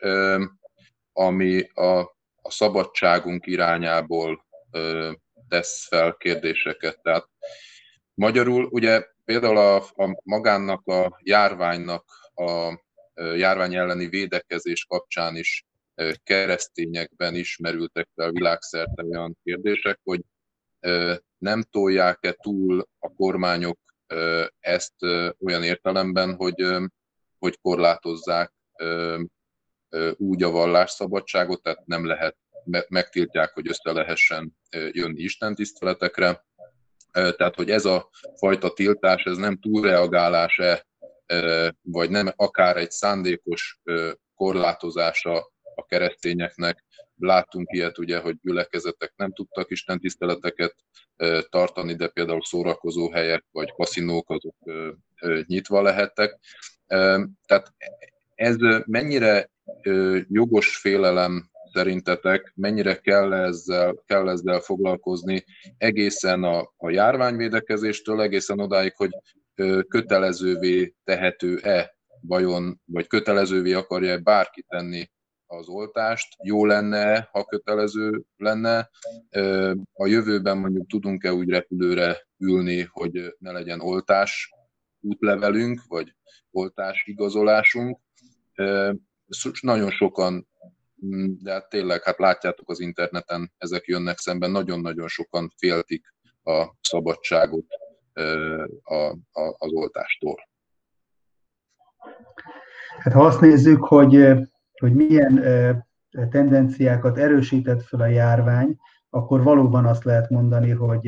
[1.14, 2.00] ami a,
[2.42, 4.46] a szabadságunk irányából
[5.48, 7.02] tesz fel kérdéseket.
[7.02, 7.30] Tehát
[8.14, 12.80] magyarul ugye például a, a magánnak, a járványnak, a
[13.14, 15.66] járvány elleni védekezés kapcsán is
[16.24, 20.22] keresztényekben ismerültek fel világszerte olyan kérdések, hogy
[21.38, 23.80] nem tolják-e túl a kormányok
[24.60, 25.02] ezt
[25.40, 26.66] olyan értelemben, hogy,
[27.40, 28.54] hogy korlátozzák
[30.16, 32.38] úgy a vallásszabadságot, tehát nem lehet,
[32.88, 34.58] megtiltják, hogy össze lehessen
[34.92, 36.46] jönni istentiszteletekre.
[37.12, 40.86] Tehát, hogy ez a fajta tiltás, ez nem túlreagálás-e,
[41.82, 43.80] vagy nem akár egy szándékos
[44.36, 46.86] korlátozása a keresztényeknek.
[47.18, 50.76] Láttunk ilyet ugye, hogy gyülekezetek nem tudtak istentiszteleteket
[51.50, 54.56] tartani, de például szórakozó helyek vagy kaszinók azok
[55.46, 56.40] nyitva lehettek.
[57.46, 57.74] Tehát
[58.36, 59.52] ez mennyire
[60.28, 65.44] jogos félelem szerintetek, mennyire kell ezzel, kell ezzel foglalkozni
[65.78, 69.12] egészen a, a járványvédekezéstől, egészen odáig, hogy
[69.88, 75.10] kötelezővé tehető-e vajon, vagy kötelezővé akarja-e bárki tenni
[75.46, 78.90] az oltást, jó lenne, ha kötelező lenne.
[79.94, 84.54] A jövőben mondjuk tudunk-e úgy repülőre ülni, hogy ne legyen oltás
[85.00, 86.16] útlevelünk, vagy
[86.52, 88.00] oltás igazolásunk.
[89.62, 90.48] Nagyon sokan,
[91.42, 97.66] de hát tényleg, hát látjátok az interneten, ezek jönnek szemben, nagyon-nagyon sokan féltik a szabadságot
[98.84, 98.94] a,
[99.32, 100.36] a, az oltástól.
[103.00, 104.28] Hát ha azt nézzük, hogy,
[104.80, 105.44] hogy milyen
[106.30, 108.78] tendenciákat erősített fel a járvány,
[109.10, 111.08] akkor valóban azt lehet mondani, hogy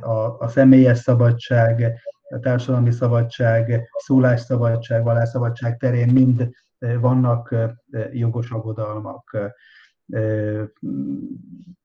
[0.00, 1.92] a, a személyes szabadság,
[2.28, 6.50] a társadalmi szabadság, szólásszabadság, vallásszabadság terén mind
[7.00, 7.54] vannak
[8.12, 9.36] jogos aggodalmak.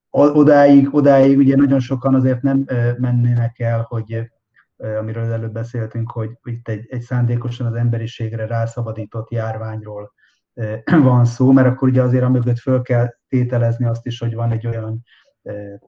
[0.09, 2.65] Odáig, odáig ugye nagyon sokan azért nem
[2.97, 4.31] mennének el, hogy
[4.77, 10.13] amiről előbb beszéltünk, hogy itt egy, egy szándékosan az emberiségre rászabadított járványról
[11.03, 14.67] van szó, mert akkor ugye azért mögött föl kell tételezni azt is, hogy van egy
[14.67, 15.03] olyan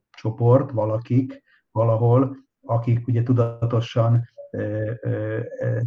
[0.10, 4.30] csoport, valakik valahol, akik ugye tudatosan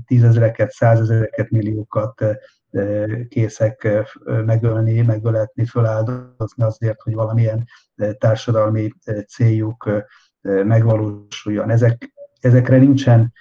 [0.06, 2.24] tízezreket, százezereket, milliókat
[3.28, 7.64] készek megölni, megöletni, föláldozni azért, hogy valamilyen
[8.18, 8.92] társadalmi
[9.28, 9.90] céljuk
[10.42, 11.70] megvalósuljon.
[11.70, 13.32] Ezek, ezekre nincsen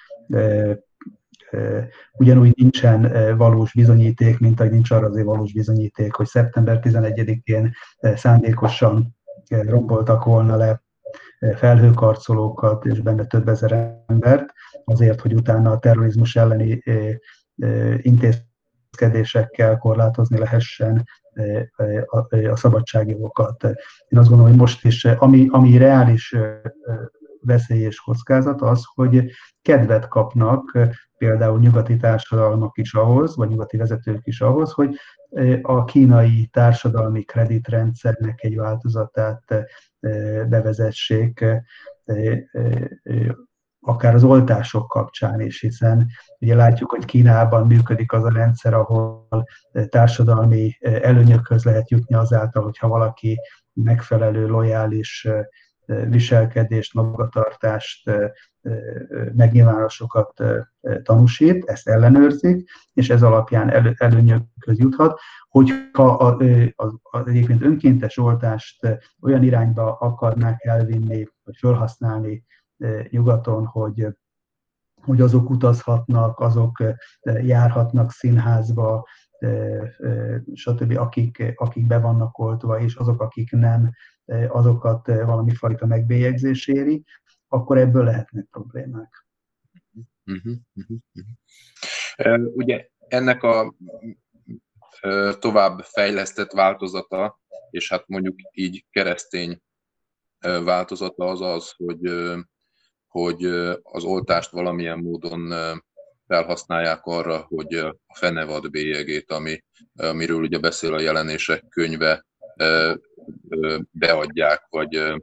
[2.11, 7.71] ugyanúgy nincsen valós bizonyíték, mint ahogy nincs arra azért valós bizonyíték, hogy szeptember 11-én
[8.15, 9.15] szándékosan
[9.49, 10.83] romboltak volna le
[11.55, 14.53] felhőkarcolókat, és benne több ezer embert,
[14.91, 16.83] azért, hogy utána a terrorizmus elleni
[17.97, 21.03] intézkedésekkel korlátozni lehessen
[22.49, 23.63] a szabadságjogokat.
[24.07, 26.35] Én azt gondolom, hogy most is, ami, ami reális
[27.41, 30.77] veszély és kockázat az, hogy kedvet kapnak
[31.17, 34.95] például nyugati társadalmak is ahhoz, vagy nyugati vezetők is ahhoz, hogy
[35.61, 39.43] a kínai társadalmi kreditrendszernek egy változatát
[40.49, 41.45] bevezessék
[43.81, 46.07] akár az oltások kapcsán is, hiszen
[46.39, 49.27] ugye látjuk, hogy Kínában működik az a rendszer, ahol
[49.89, 53.39] társadalmi előnyökhöz lehet jutni azáltal, hogyha valaki
[53.73, 55.27] megfelelő, lojális
[55.85, 58.11] viselkedést, magatartást,
[59.33, 60.43] megnyilvánulásokat
[61.03, 65.19] tanúsít, ezt ellenőrzik, és ez alapján elő, előnyökhöz juthat.
[65.49, 66.37] Hogyha a,
[66.75, 68.87] a, a, egyébként önkéntes oltást
[69.21, 72.45] olyan irányba akarnák elvinni, vagy felhasználni
[73.09, 74.07] nyugaton, hogy
[75.01, 76.83] hogy azok utazhatnak, azok
[77.41, 79.07] járhatnak színházba,
[80.53, 83.91] stb., akik, akik be vannak oltva, és azok, akik nem,
[84.47, 87.03] azokat valami fajta megbélyegzés éri,
[87.47, 89.25] akkor ebből lehetnek problémák.
[90.25, 90.97] Uh-huh, uh-huh,
[92.17, 92.55] uh-huh.
[92.55, 93.75] Ugye ennek a
[95.39, 97.39] tovább fejlesztett változata,
[97.69, 99.61] és hát mondjuk így keresztény
[100.39, 101.99] változata az az, hogy,
[103.11, 103.45] hogy
[103.81, 105.53] az oltást valamilyen módon
[106.27, 109.63] felhasználják arra, hogy a fenevad bélyegét, ami,
[109.95, 112.25] amiről ugye beszél a jelenések könyve,
[113.91, 115.13] beadják, vagy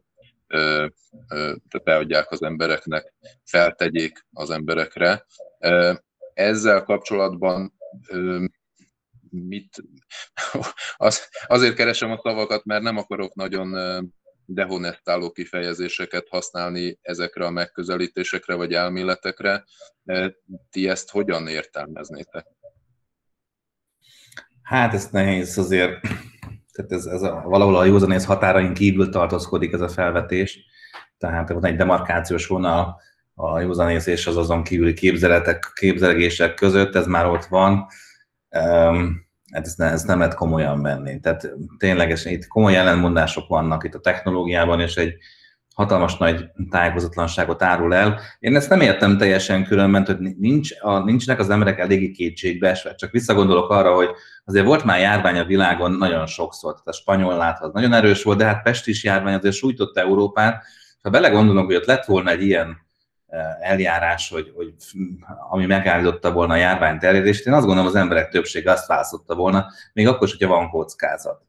[1.84, 3.14] beadják az embereknek,
[3.44, 5.26] feltegyék az emberekre.
[6.34, 7.78] Ezzel kapcsolatban
[9.30, 9.82] mit,
[10.96, 13.74] az, azért keresem a szavakat, mert nem akarok nagyon
[14.50, 19.64] dehonestáló kifejezéseket használni ezekre a megközelítésekre vagy elméletekre.
[20.70, 22.46] Ti ezt hogyan értelmeznétek?
[24.62, 26.00] Hát ez nehéz azért,
[26.72, 30.64] tehát ez, ez a, valahol a józanész határain kívül tartozkodik ez a felvetés,
[31.18, 33.00] tehát van egy demarkációs vonal
[33.34, 37.86] a józanész és az azon kívüli képzeletek, képzelgések között, ez már ott van.
[38.50, 41.20] Um, hát ezt, ne, ezt nem lehet komolyan venni.
[41.20, 45.14] Tehát ténylegesen itt komoly ellenmondások vannak itt a technológiában, és egy
[45.74, 48.20] hatalmas nagy tájékozatlanságot árul el.
[48.38, 52.94] Én ezt nem értem teljesen különben, hogy nincs, a, nincsenek az emberek eléggé kétségbeesve.
[52.94, 54.08] Csak visszagondolok arra, hogy
[54.44, 58.38] azért volt már járvány a világon nagyon sokszor, tehát a spanyol láthat nagyon erős volt,
[58.38, 60.64] de hát pestis járvány azért sújtotta Európát.
[61.02, 62.87] Ha belegondolunk, hogy ott lett volna egy ilyen
[63.60, 64.74] eljárás, hogy, hogy
[65.50, 69.66] ami megállította volna a járvány terjedést, én azt gondolom, az emberek többsége azt választotta volna,
[69.92, 71.46] még akkor is, hogyha van kockázat.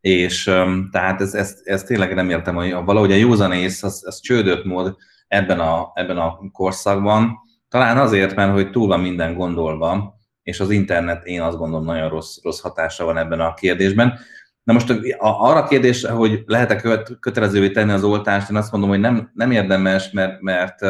[0.00, 0.44] És
[0.92, 4.96] tehát ez, ez, ez tényleg nem értem, hogy valahogy a józanész az, az csődött mód
[5.28, 10.70] ebben a, ebben a korszakban, talán azért, mert hogy túl van minden gondolva, és az
[10.70, 14.18] internet én azt gondolom nagyon rossz, rossz hatása van ebben a kérdésben.
[14.66, 19.00] Na most arra a kérdés, hogy lehet-e kötelezővé tenni az oltást, én azt mondom, hogy
[19.00, 20.82] nem, nem érdemes, mert, mert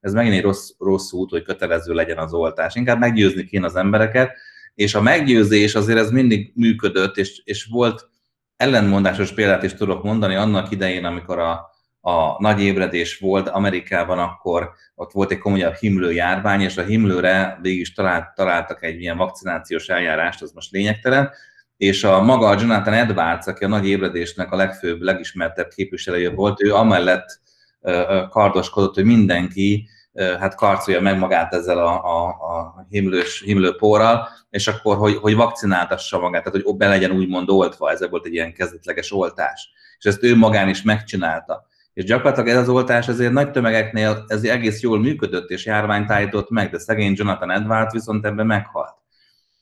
[0.00, 2.74] ez megint egy rossz, rossz út, hogy kötelező legyen az oltás.
[2.74, 4.36] Inkább meggyőzni kéne az embereket,
[4.74, 8.08] és a meggyőzés azért ez mindig működött, és, és volt
[8.56, 11.70] ellenmondásos példát is tudok mondani annak idején, amikor a,
[12.00, 17.58] a nagy ébredés volt Amerikában, akkor ott volt egy komolyabb himlő járvány, és a himlőre
[17.62, 21.30] végig is talált, találtak egy ilyen vakcinációs eljárást, az most lényegtelen,
[21.76, 26.62] és a maga a Jonathan Edwards, aki a nagy ébredésnek a legfőbb, legismertebb képviselője volt,
[26.62, 27.40] ő amellett
[28.30, 29.88] kardoskodott, hogy mindenki
[30.38, 36.18] hát karcolja meg magát ezzel a, a, a himlős, himlőpórral, és akkor, hogy, hogy vakcináltassa
[36.18, 39.70] magát, tehát hogy be legyen úgymond oltva, ez volt egy ilyen kezdetleges oltás.
[39.98, 41.66] És ezt ő magán is megcsinálta.
[41.92, 46.50] És gyakorlatilag ez az oltás azért nagy tömegeknél ez egész jól működött, és járványt állított
[46.50, 48.94] meg, de szegény Jonathan Edwards viszont ebben meghalt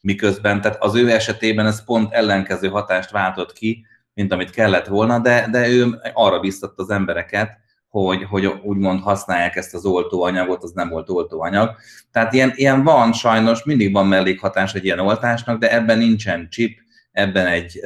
[0.05, 5.18] miközben, tehát az ő esetében ez pont ellenkező hatást váltott ki, mint amit kellett volna,
[5.18, 10.72] de, de ő arra biztatta az embereket, hogy, hogy úgymond használják ezt az oltóanyagot, az
[10.72, 11.76] nem volt oltóanyag.
[12.11, 16.78] Tehát ilyen, ilyen van sajnos, mindig van mellékhatás egy ilyen oltásnak, de ebben nincsen chip,
[17.12, 17.80] ebben egy,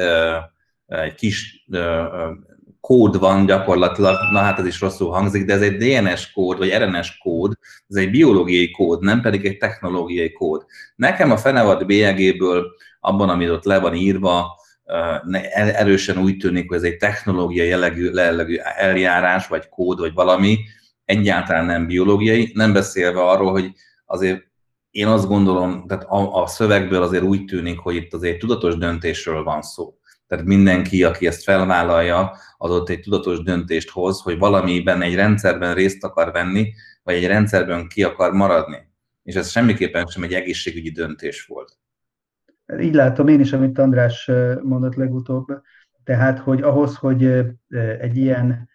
[0.87, 1.67] egy kis
[2.89, 6.75] kód van gyakorlatilag, na hát ez is rosszul hangzik, de ez egy DNS kód, vagy
[6.79, 7.53] RNS kód,
[7.89, 10.65] ez egy biológiai kód, nem pedig egy technológiai kód.
[10.97, 12.67] Nekem a fenevad bélyegéből,
[13.01, 14.57] abban, amit ott le van írva,
[15.53, 20.59] erősen úgy tűnik, hogy ez egy technológiai jellegű, jellegű eljárás, vagy kód, vagy valami,
[21.05, 23.73] egyáltalán nem biológiai, nem beszélve arról, hogy
[24.07, 24.43] azért
[24.91, 29.43] én azt gondolom, tehát a, a szövegből azért úgy tűnik, hogy itt azért tudatos döntésről
[29.43, 29.95] van szó.
[30.29, 36.05] Tehát mindenki, aki ezt felvállalja, adott egy tudatos döntést hoz, hogy valamiben egy rendszerben részt
[36.05, 36.73] akar venni,
[37.03, 38.77] vagy egy rendszerben ki akar maradni.
[39.23, 41.79] És ez semmiképpen sem egy egészségügyi döntés volt.
[42.81, 44.31] Így látom én is, amit András
[44.63, 45.47] mondott legutóbb.
[46.05, 47.25] Tehát, hogy ahhoz, hogy
[47.99, 48.69] egy ilyen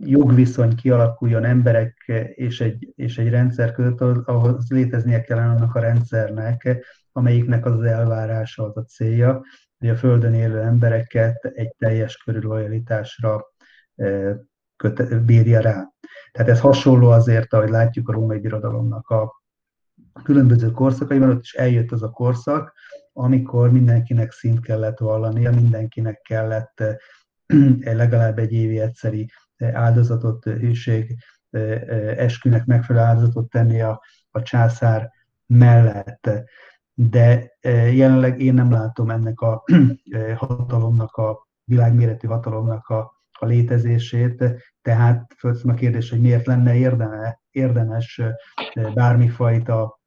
[0.00, 6.84] jogviszony kialakuljon emberek és egy, és egy rendszer között, ahhoz léteznie kellene annak a rendszernek,
[7.16, 9.42] amelyiknek az elvárása, az a célja,
[9.78, 13.44] hogy a Földön élő embereket egy teljes körű lojalitásra
[15.24, 15.92] bírja rá.
[16.32, 19.42] Tehát ez hasonló azért, ahogy látjuk a római birodalomnak a
[20.22, 22.74] különböző korszakaiban, ott is eljött az a korszak,
[23.12, 26.82] amikor mindenkinek szint kellett vallania, mindenkinek kellett
[27.84, 29.30] legalább egy évi egyszeri
[29.72, 31.16] áldozatot, hűség
[32.16, 35.10] eskünek megfelelő áldozatot tenni a, a császár
[35.46, 36.30] mellett
[36.94, 39.64] de e, jelenleg én nem látom ennek a
[40.10, 44.44] e, hatalomnak, a világméretű hatalomnak a, a létezését,
[44.82, 48.36] tehát fölteszem a kérdés, hogy miért lenne érdeme, érdemes e,
[48.94, 50.00] bármifajta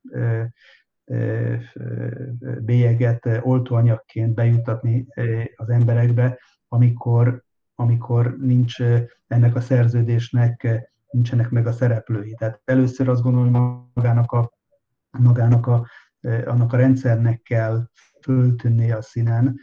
[2.61, 5.07] bélyeget oltóanyagként bejutatni
[5.55, 7.43] az emberekbe, amikor,
[7.75, 8.81] amikor nincs
[9.27, 10.67] ennek a szerződésnek,
[11.09, 12.33] nincsenek meg a szereplői.
[12.33, 14.51] Tehát először azt gondolom, hogy magának a,
[15.17, 15.87] magának a
[16.21, 17.89] annak a rendszernek kell
[18.21, 19.59] föltűnni a színen,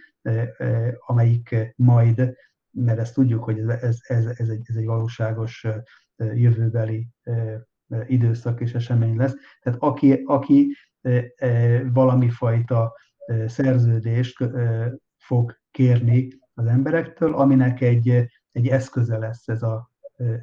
[1.06, 2.36] amelyik majd,
[2.70, 5.66] mert ezt tudjuk, hogy ez, ez, ez, egy, ez egy valóságos
[6.16, 7.08] jövőbeli
[8.06, 9.34] időszak és esemény lesz.
[9.60, 10.76] Tehát aki, aki
[11.92, 12.96] valami fajta
[13.46, 14.44] szerződést
[15.18, 19.90] fog kérni az emberektől, aminek egy, egy eszköze lesz ez a,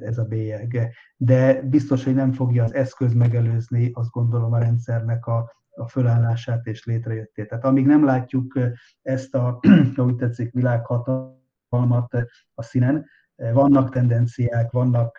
[0.00, 0.94] ez a bélyeg.
[1.16, 6.66] De biztos, hogy nem fogja az eszköz megelőzni, azt gondolom a rendszernek a, a fölállását
[6.66, 7.48] és létrejöttét.
[7.48, 8.58] Tehát amíg nem látjuk
[9.02, 9.60] ezt a,
[9.96, 12.16] úgy tetszik, világhatalmat
[12.54, 13.06] a színen,
[13.36, 15.18] vannak tendenciák, vannak,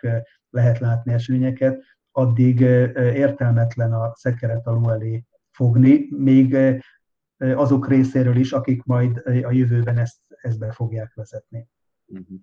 [0.50, 2.60] lehet látni eseményeket, addig
[2.96, 6.56] értelmetlen a szekeret alul elé fogni, még
[7.38, 11.68] azok részéről is, akik majd a jövőben ezt, ezt be fogják vezetni.
[12.06, 12.40] Uh-huh.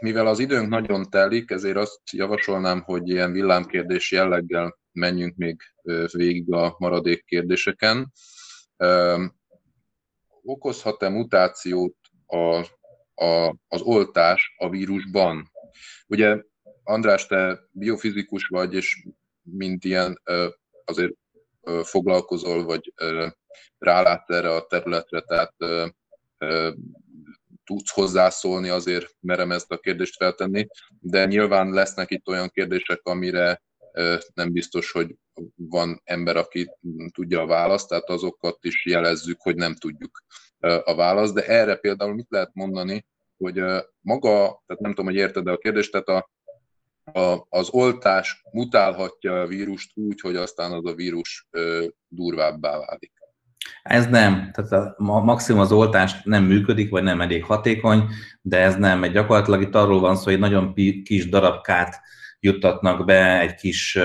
[0.00, 5.60] Mivel az időnk nagyon telik, ezért azt javasolnám, hogy ilyen villámkérdés jelleggel menjünk még
[6.12, 8.12] végig a maradék kérdéseken.
[10.42, 12.64] Okozhat-e mutációt a,
[13.24, 15.50] a, az oltás a vírusban?
[16.06, 16.42] Ugye,
[16.82, 19.06] András, te biofizikus vagy, és
[19.42, 20.22] mint ilyen
[20.84, 21.14] azért
[21.82, 22.92] foglalkozol, vagy
[23.78, 25.54] rálátsz erre a területre, tehát
[27.64, 30.66] tudsz hozzászólni, azért merem ezt a kérdést feltenni,
[31.00, 33.62] de nyilván lesznek itt olyan kérdések, amire
[34.34, 35.14] nem biztos, hogy
[35.54, 36.70] van ember, aki
[37.12, 40.24] tudja a választ, tehát azokat is jelezzük, hogy nem tudjuk
[40.84, 43.54] a választ, de erre például mit lehet mondani, hogy
[44.00, 46.30] maga, tehát nem tudom, hogy érted a kérdést, tehát a,
[47.20, 51.48] a, az oltás mutálhatja a vírust úgy, hogy aztán az a vírus
[52.08, 53.12] durvábbá válik.
[53.82, 58.08] Ez nem, tehát a maximum az oltás nem működik, vagy nem elég hatékony,
[58.42, 62.00] de ez nem, mert gyakorlatilag itt arról van szó, hogy nagyon kis darabkát
[62.46, 63.98] juttatnak be, egy kis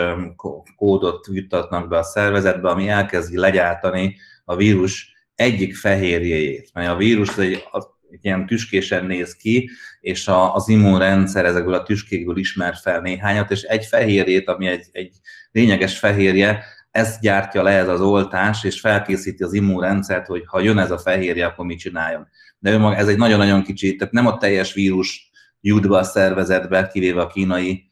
[0.75, 4.15] kódot juttatnak be a szervezetbe, ami elkezdi legyártani
[4.45, 6.69] a vírus egyik fehérjéjét.
[6.73, 7.63] Mert a vírus egy,
[8.09, 9.69] egy ilyen tüskésen néz ki,
[9.99, 14.85] és a, az immunrendszer ezekből a tüskékből ismer fel néhányat, és egy fehérjét, ami egy,
[14.91, 15.13] egy
[15.51, 20.77] lényeges fehérje, ezt gyártja le ez az oltás, és felkészíti az immunrendszert, hogy ha jön
[20.77, 22.27] ez a fehérje, akkor mit csináljon.
[22.59, 25.31] De ő maga, ez egy nagyon-nagyon kicsi, tehát nem a teljes vírus
[25.61, 27.90] jut be a szervezetbe, kivéve a kínai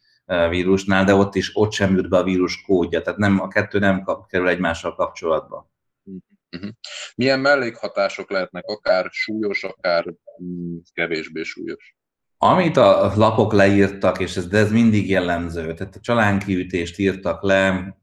[0.50, 3.80] vírusnál, de ott is ott sem jut be a vírus kódja, tehát nem, a kettő
[3.80, 5.72] nem kap, kerül egymással kapcsolatba.
[6.52, 6.70] Uh-huh.
[7.16, 10.06] Milyen mellékhatások lehetnek, akár súlyos, akár
[10.44, 11.98] mm, kevésbé súlyos?
[12.42, 17.96] Amit a lapok leírtak, és ez, de ez mindig jellemző, tehát a csalánkiütést írtak le,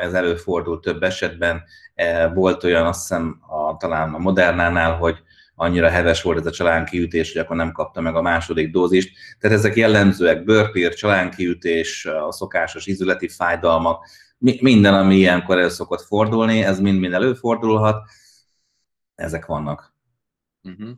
[0.00, 1.62] ez előfordult több esetben,
[1.94, 5.22] e, volt olyan azt hiszem a, talán a Modernánál, hogy
[5.60, 9.16] annyira heves volt ez a csalánkiütés, hogy akkor nem kapta meg a második dózist.
[9.38, 14.06] Tehát ezek jellemzőek, bőrpír, csalánkiütés, a szokásos izületi fájdalmak,
[14.38, 18.08] minden, ami ilyenkor el szokott fordulni, ez mind-mind előfordulhat,
[19.14, 19.94] ezek vannak.
[20.62, 20.90] Uh-huh.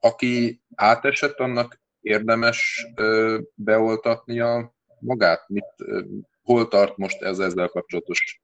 [0.00, 5.48] Aki átesett, annak érdemes ö, beoltatnia magát?
[5.48, 6.00] Mit, ö,
[6.42, 8.42] hol tart most ez ezzel kapcsolatos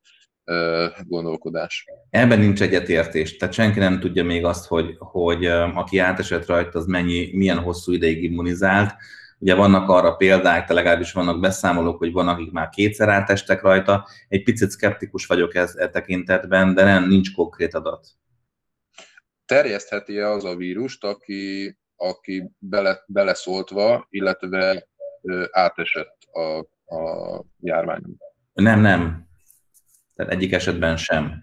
[1.07, 1.85] gondolkodás?
[2.11, 3.37] Ebben nincs egyetértés.
[3.37, 7.93] Tehát senki nem tudja még azt, hogy, hogy aki átesett rajta, az mennyi, milyen hosszú
[7.93, 8.95] ideig immunizált.
[9.39, 14.09] Ugye vannak arra példák, de legalábbis vannak beszámolók, hogy van, akik már kétszer átestek rajta.
[14.29, 18.07] Egy picit szkeptikus vagyok ez e tekintetben, de nem, nincs konkrét adat.
[19.45, 24.89] Terjesztheti-e az a vírust, aki aki bele, beleszóltva, illetve
[25.51, 26.59] átesett a,
[26.97, 28.17] a járványon.
[28.53, 29.29] Nem, nem.
[30.21, 31.43] Tehát egyik esetben sem.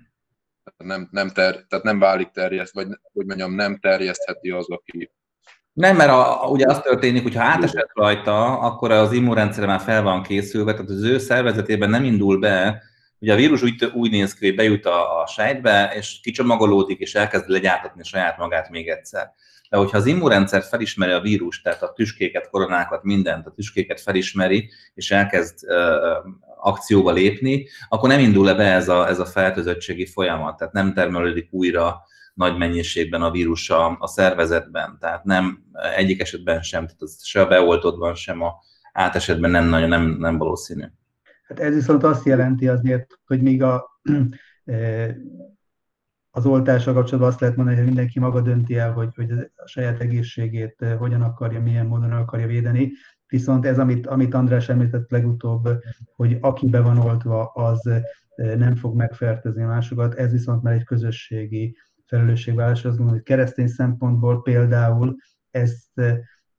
[0.78, 5.11] Nem, nem ter, tehát nem válik terjeszt, vagy hogy mondjam, nem terjesztheti az, aki
[5.73, 10.01] nem, mert a, ugye az történik, hogy ha átesett rajta, akkor az immunrendszer már fel
[10.01, 12.82] van készülve, tehát az ő szervezetében nem indul be,
[13.19, 17.15] ugye a vírus úgy, úgy néz ki, hogy bejut a, a sejtbe, és kicsomagolódik, és
[17.15, 19.34] elkezd legyártatni saját magát még egyszer.
[19.70, 24.70] De hogyha az immunrendszer felismeri a vírust, tehát a tüskéket, koronákat, mindent, a tüskéket felismeri,
[24.93, 25.57] és elkezd
[26.57, 30.93] akcióba lépni, akkor nem indul le be ez a, ez a fertőzöttségi folyamat, tehát nem
[30.93, 32.01] termelődik újra
[32.34, 35.63] nagy mennyiségben a vírus a, a szervezetben, tehát nem
[35.95, 38.53] egyik esetben sem, tehát az se a beoltottban, sem a
[38.93, 40.86] átesetben nem nagyon nem, nem valószínű.
[41.43, 44.01] Hát ez viszont azt jelenti azért, hogy még a
[46.38, 50.01] az oltással kapcsolatban azt lehet mondani, hogy mindenki maga dönti el, hogy, hogy a saját
[50.01, 52.91] egészségét eh, hogyan akarja, milyen módon akarja védeni.
[53.27, 55.69] Viszont ez, amit, amit András említett legutóbb,
[56.15, 58.03] hogy aki be van oltva, az eh,
[58.55, 62.77] nem fog megfertőzni másokat, ez viszont már egy közösségi felelősségvállás.
[62.77, 65.15] Azt gondolom, hogy keresztény szempontból például
[65.51, 66.17] ezt eh,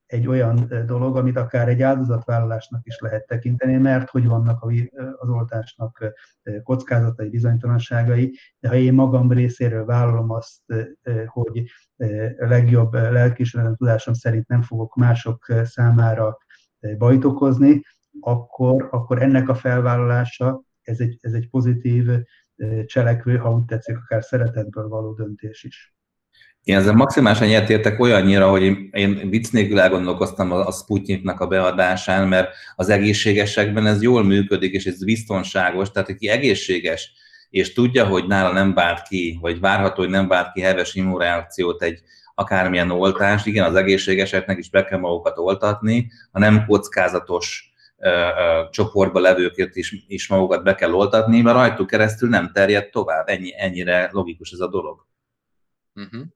[0.08, 4.64] egy olyan dolog, amit akár egy áldozatvállalásnak is lehet tekinteni, mert hogy vannak
[5.18, 6.14] az oltásnak
[6.62, 10.60] kockázatai, bizonytalanságai, de ha én magam részéről vállalom azt,
[11.26, 11.64] hogy
[12.36, 16.38] legjobb lelkismeretem tudásom szerint nem fogok mások számára
[16.98, 17.82] bajt okozni,
[18.20, 22.10] akkor, akkor ennek a felvállalása ez egy, ez egy pozitív
[22.84, 25.97] cselekvő, ha úgy tetszik, akár szeretetből való döntés is.
[26.64, 32.28] Én ezzel maximálisan egyetértek olyannyira, hogy én, én vicc nélkül elgondolkoztam a, Sputniknak a beadásán,
[32.28, 37.12] mert az egészségesekben ez jól működik, és ez biztonságos, tehát aki egészséges,
[37.50, 41.82] és tudja, hogy nála nem vált ki, vagy várható, hogy nem vált ki heves immunreakciót
[41.82, 42.02] egy
[42.34, 48.62] akármilyen oltást, igen, az egészségeseknek is be kell magukat oltatni, a nem kockázatos ö, ö,
[48.70, 53.28] csoportba levőket is, is magukat be kell oltatni, mert rajtuk keresztül nem terjed tovább.
[53.28, 55.07] Ennyi, ennyire logikus ez a dolog.
[55.98, 56.26] Uh-huh.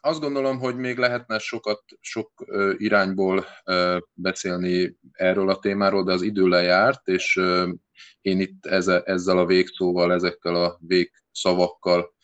[0.00, 2.44] Azt gondolom, hogy még lehetne sokat, sok
[2.76, 3.46] irányból
[4.12, 7.40] beszélni erről a témáról, de az idő lejárt, és
[8.20, 8.66] én itt
[9.04, 12.14] ezzel a végszóval, ezekkel a végszavakkal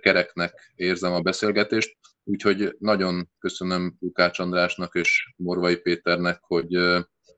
[0.00, 1.96] kereknek érzem a beszélgetést.
[2.24, 6.78] Úgyhogy nagyon köszönöm Lukács Andrásnak és Morvai Péternek, hogy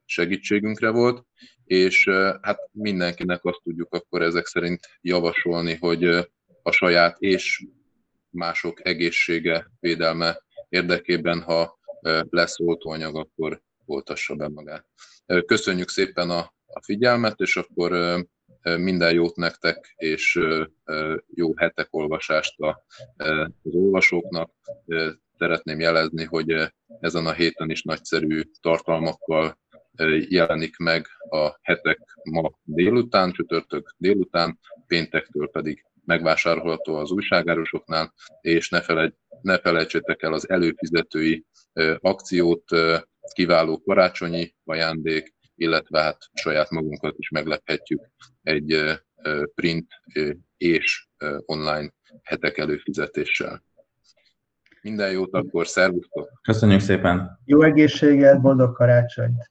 [0.05, 1.27] segítségünkre volt,
[1.65, 2.09] és
[2.41, 6.05] hát mindenkinek azt tudjuk akkor ezek szerint javasolni, hogy
[6.63, 7.67] a saját és
[8.39, 11.79] mások egészsége, védelme érdekében, ha
[12.31, 14.87] lesz oltóanyag, akkor oltassa be magát.
[15.47, 18.19] Köszönjük szépen a, a figyelmet, és akkor
[18.63, 20.41] minden jót nektek, és
[21.35, 22.55] jó hetek olvasást
[23.17, 24.51] az olvasóknak.
[25.39, 29.59] Szeretném jelezni, hogy ezen a héten is nagyszerű tartalmakkal
[30.29, 38.81] jelenik meg a hetek ma délután, csütörtök délután, péntektől pedig megvásárolható az újságárusoknál, és ne,
[38.81, 41.45] felejt, ne felejtsétek el az előfizetői
[41.99, 42.65] akciót,
[43.33, 48.09] kiváló karácsonyi ajándék, illetve hát saját magunkat is meglephetjük
[48.43, 48.99] egy
[49.55, 49.87] print
[50.57, 51.09] és
[51.45, 51.93] online
[52.23, 53.65] hetek előfizetéssel.
[54.83, 56.41] Minden jót akkor, szervusztok!
[56.43, 57.41] Köszönjük szépen!
[57.45, 59.51] Jó egészséget, boldog karácsonyt!